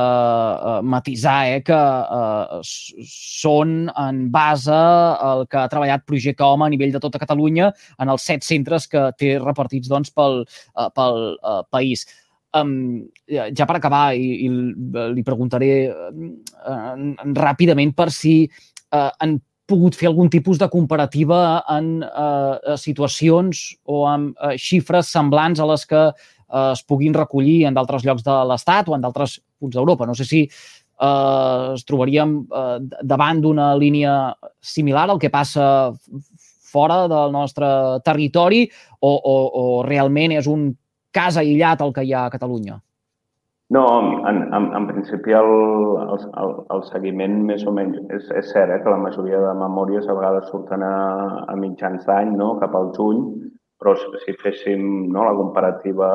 matisar 0.94 1.36
eh, 1.52 1.60
que 1.66 1.78
uh, 1.78 2.60
són 2.62 3.86
en 3.90 4.24
base 4.34 4.72
al 4.72 5.46
que 5.50 5.60
ha 5.60 5.68
treballat 5.72 6.06
Projecte 6.08 6.44
Home 6.46 6.66
a 6.66 6.72
nivell 6.72 6.94
de 6.94 7.02
tota 7.02 7.20
Catalunya 7.22 7.70
en 7.98 8.12
els 8.12 8.26
set 8.26 8.46
centres 8.46 8.88
que 8.90 9.08
té 9.18 9.36
repartits 9.38 9.90
doncs, 9.90 10.12
pel, 10.14 10.42
uh, 10.76 10.90
pel 10.94 11.22
uh, 11.38 11.62
país. 11.70 12.06
Um, 12.52 13.06
ja 13.32 13.64
per 13.64 13.78
acabar, 13.78 14.10
i, 14.12 14.44
i 14.44 14.48
li 15.14 15.22
preguntaré 15.24 15.72
uh, 15.88 16.96
ràpidament 17.38 17.94
per 17.96 18.10
si 18.12 18.42
uh, 18.44 19.08
en 19.24 19.38
pogut 19.72 19.96
fer 19.98 20.10
algun 20.10 20.30
tipus 20.32 20.60
de 20.60 20.68
comparativa 20.72 21.62
en 21.72 22.04
eh, 22.04 22.76
situacions 22.80 23.64
o 23.88 24.04
amb 24.08 24.36
eh, 24.36 24.54
xifres 24.60 25.10
semblants 25.14 25.62
a 25.62 25.68
les 25.72 25.86
que 25.88 26.02
eh, 26.08 26.68
es 26.72 26.84
puguin 26.84 27.16
recollir 27.16 27.62
en 27.68 27.78
d'altres 27.78 28.04
llocs 28.06 28.24
de 28.26 28.36
l'Estat 28.50 28.92
o 28.92 28.96
en 28.96 29.04
d'altres 29.04 29.40
punts 29.58 29.74
d'Europa. 29.76 30.08
No 30.08 30.14
sé 30.18 30.28
si 30.28 30.44
eh, 30.44 31.72
es 31.72 31.86
trobaríem 31.88 32.36
eh, 32.44 32.76
davant 33.02 33.42
d'una 33.42 33.72
línia 33.80 34.14
similar 34.60 35.08
al 35.08 35.20
que 35.22 35.32
passa 35.32 35.66
fora 36.72 37.02
del 37.08 37.34
nostre 37.34 37.66
territori 38.04 38.64
o, 39.00 39.10
o, 39.12 39.36
o 39.62 39.64
realment 39.84 40.38
és 40.38 40.48
un 40.48 40.70
cas 41.12 41.36
aïllat 41.36 41.84
el 41.84 41.92
que 41.92 42.06
hi 42.06 42.14
ha 42.16 42.26
a 42.26 42.32
Catalunya? 42.32 42.80
No, 43.72 43.82
en, 44.28 44.52
en, 44.54 44.64
en 44.76 44.86
principi 44.86 45.32
el, 45.32 45.50
el, 46.12 46.50
el 46.74 46.82
seguiment 46.90 47.38
més 47.48 47.62
o 47.64 47.72
menys 47.72 48.02
és, 48.18 48.26
és 48.40 48.50
cert 48.52 48.74
eh, 48.74 48.80
que 48.84 48.92
la 48.92 49.00
majoria 49.00 49.38
de 49.40 49.52
memòries 49.56 50.08
a 50.12 50.16
vegades 50.18 50.50
surten 50.52 50.84
a, 50.84 50.96
a 51.48 51.54
mitjans 51.56 52.04
d'any, 52.08 52.34
no? 52.36 52.50
cap 52.60 52.76
al 52.76 52.90
juny, 52.98 53.22
però 53.80 53.94
si, 53.96 54.10
si 54.26 54.34
féssim 54.42 54.84
no, 55.14 55.24
la 55.24 55.32
comparativa 55.38 56.10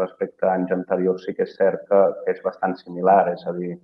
respecte 0.00 0.48
a 0.48 0.56
anys 0.56 0.74
anteriors 0.74 1.22
sí 1.28 1.36
que 1.38 1.46
és 1.46 1.54
cert 1.60 1.86
que, 1.86 2.02
que 2.24 2.34
és 2.34 2.42
bastant 2.48 2.74
similar, 2.82 3.20
és 3.36 3.46
a 3.46 3.54
dir, 3.60 3.76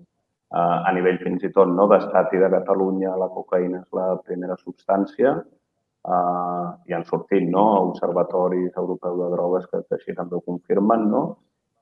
a, 0.51 0.67
a 0.91 0.97
nivell 0.99 1.23
fins 1.23 1.47
i 1.47 1.55
tot 1.55 1.71
no, 1.71 1.87
d'estat 1.95 2.35
i 2.35 2.43
de 2.43 2.51
Catalunya 2.59 3.15
la 3.23 3.31
cocaïna 3.39 3.85
és 3.85 3.97
la 4.03 4.11
primera 4.27 4.59
substància, 4.67 5.39
uh, 5.39 6.69
i 6.91 6.99
han 6.99 7.07
sortit 7.15 7.47
no, 7.47 7.65
observatoris 7.95 8.75
europeus 8.75 9.23
de 9.23 9.33
drogues 9.39 9.71
que, 9.71 9.87
que 9.87 10.03
així 10.03 10.19
també 10.19 10.41
ho 10.43 10.47
confirmen, 10.53 11.11
no? 11.15 11.27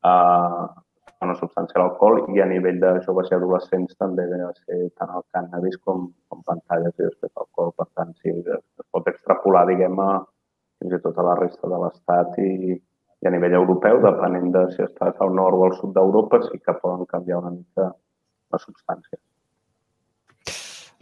Uh, 0.04 0.68
una 1.26 1.36
substància 1.38 1.78
a 1.78 1.82
l'alcohol 1.82 2.22
i 2.34 2.42
a 2.42 2.46
nivell 2.50 2.78
de 2.82 2.92
joves 3.06 3.30
i 3.30 3.36
adolescents 3.36 3.98
també 4.02 4.26
ve 4.30 4.40
a 4.44 4.52
ser 4.58 4.78
tant 5.00 5.12
el 5.16 5.24
cannabis 5.34 5.78
com, 5.86 6.08
com 6.28 6.44
pantalles 6.48 6.94
i 6.98 7.06
després 7.06 7.32
alcohol. 7.34 7.74
Per 7.78 7.88
tant, 7.98 8.14
sí, 8.22 8.34
es, 8.34 8.62
es 8.82 8.88
pot 8.94 9.10
extrapolar, 9.12 9.66
diguem, 9.70 9.98
a, 10.02 10.22
fins 10.82 10.96
i 10.98 11.02
tot 11.04 11.18
a 11.18 11.26
la 11.28 11.36
resta 11.38 11.70
de 11.70 11.82
l'Estat 11.84 12.38
i, 12.42 12.78
i 13.22 13.28
a 13.28 13.34
nivell 13.34 13.58
europeu, 13.58 14.00
depenent 14.04 14.50
de 14.54 14.64
si 14.74 14.82
estàs 14.86 15.20
al 15.22 15.34
nord 15.38 15.58
o 15.58 15.66
al 15.68 15.76
sud 15.80 15.94
d'Europa, 15.98 16.42
sí 16.48 16.58
que 16.58 16.78
poden 16.82 17.06
canviar 17.10 17.42
una 17.44 17.54
mica 17.54 17.92
la 18.52 18.60
substància. 18.60 19.20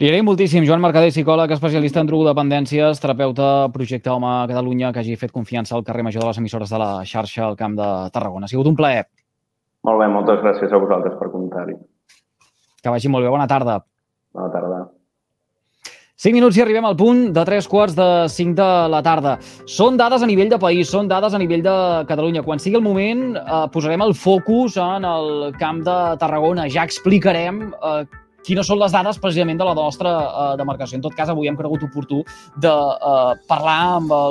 Li 0.01 0.07
agraïm 0.09 0.25
moltíssim, 0.25 0.65
Joan 0.65 0.81
Mercader, 0.81 1.11
psicòleg, 1.13 1.51
especialista 1.53 2.01
en 2.01 2.07
drogodependències, 2.09 3.01
terapeuta 3.03 3.69
Projecte 3.73 4.09
Home 4.09 4.25
a 4.25 4.47
Catalunya, 4.49 4.89
que 4.89 5.03
hagi 5.03 5.13
fet 5.13 5.33
confiança 5.35 5.75
al 5.77 5.83
carrer 5.85 6.07
major 6.07 6.25
de 6.25 6.31
les 6.31 6.39
emissores 6.41 6.73
de 6.73 6.79
la 6.81 6.91
xarxa 7.05 7.43
al 7.45 7.57
Camp 7.59 7.75
de 7.77 7.89
Tarragona. 8.15 8.49
Ha 8.49 8.53
sigut 8.53 8.71
un 8.71 8.79
plaer. 8.79 9.03
Molt 9.87 10.01
bé, 10.01 10.07
moltes 10.13 10.41
gràcies 10.43 10.71
a 10.71 10.79
vosaltres 10.81 11.17
per 11.17 11.31
comptar-hi. 11.33 11.77
Que 12.81 12.93
vagi 12.93 13.09
molt 13.09 13.25
bé. 13.25 13.31
Bona 13.33 13.47
tarda. 13.49 13.81
Bona 14.33 14.49
tarda. 14.53 14.81
5 16.21 16.37
minuts 16.37 16.53
i 16.53 16.61
arribem 16.61 16.85
al 16.85 16.93
punt 16.93 17.31
de 17.33 17.43
3 17.47 17.65
quarts 17.65 17.95
de 17.97 18.07
5 18.29 18.53
de 18.53 18.65
la 18.93 18.99
tarda. 19.01 19.39
Són 19.65 19.97
dades 19.97 20.21
a 20.21 20.27
nivell 20.29 20.51
de 20.51 20.59
país, 20.61 20.85
són 20.93 21.07
dades 21.09 21.33
a 21.33 21.39
nivell 21.41 21.63
de 21.65 21.73
Catalunya. 22.05 22.43
Quan 22.45 22.61
sigui 22.61 22.77
el 22.77 22.85
moment, 22.85 23.23
eh, 23.37 23.65
posarem 23.73 24.03
el 24.05 24.13
focus 24.13 24.77
en 24.77 25.03
el 25.03 25.55
camp 25.57 25.81
de 25.81 25.97
Tarragona. 26.21 26.69
Ja 26.69 26.85
explicarem 26.85 27.73
eh, 27.73 28.05
quines 28.45 28.67
són 28.67 28.77
les 28.81 28.91
dades 28.93 29.17
precisament 29.17 29.57
de 29.57 29.65
la 29.65 29.73
nostra 29.73 30.11
eh, 30.21 30.57
demarcació. 30.57 30.97
En 30.97 31.01
tot 31.01 31.15
cas, 31.17 31.29
avui 31.29 31.49
hem 31.49 31.57
cregut 31.57 31.83
oportú 31.89 32.21
de 32.61 32.69
eh, 32.69 33.33
parlar 33.49 33.79
amb 33.97 34.13
el 34.13 34.19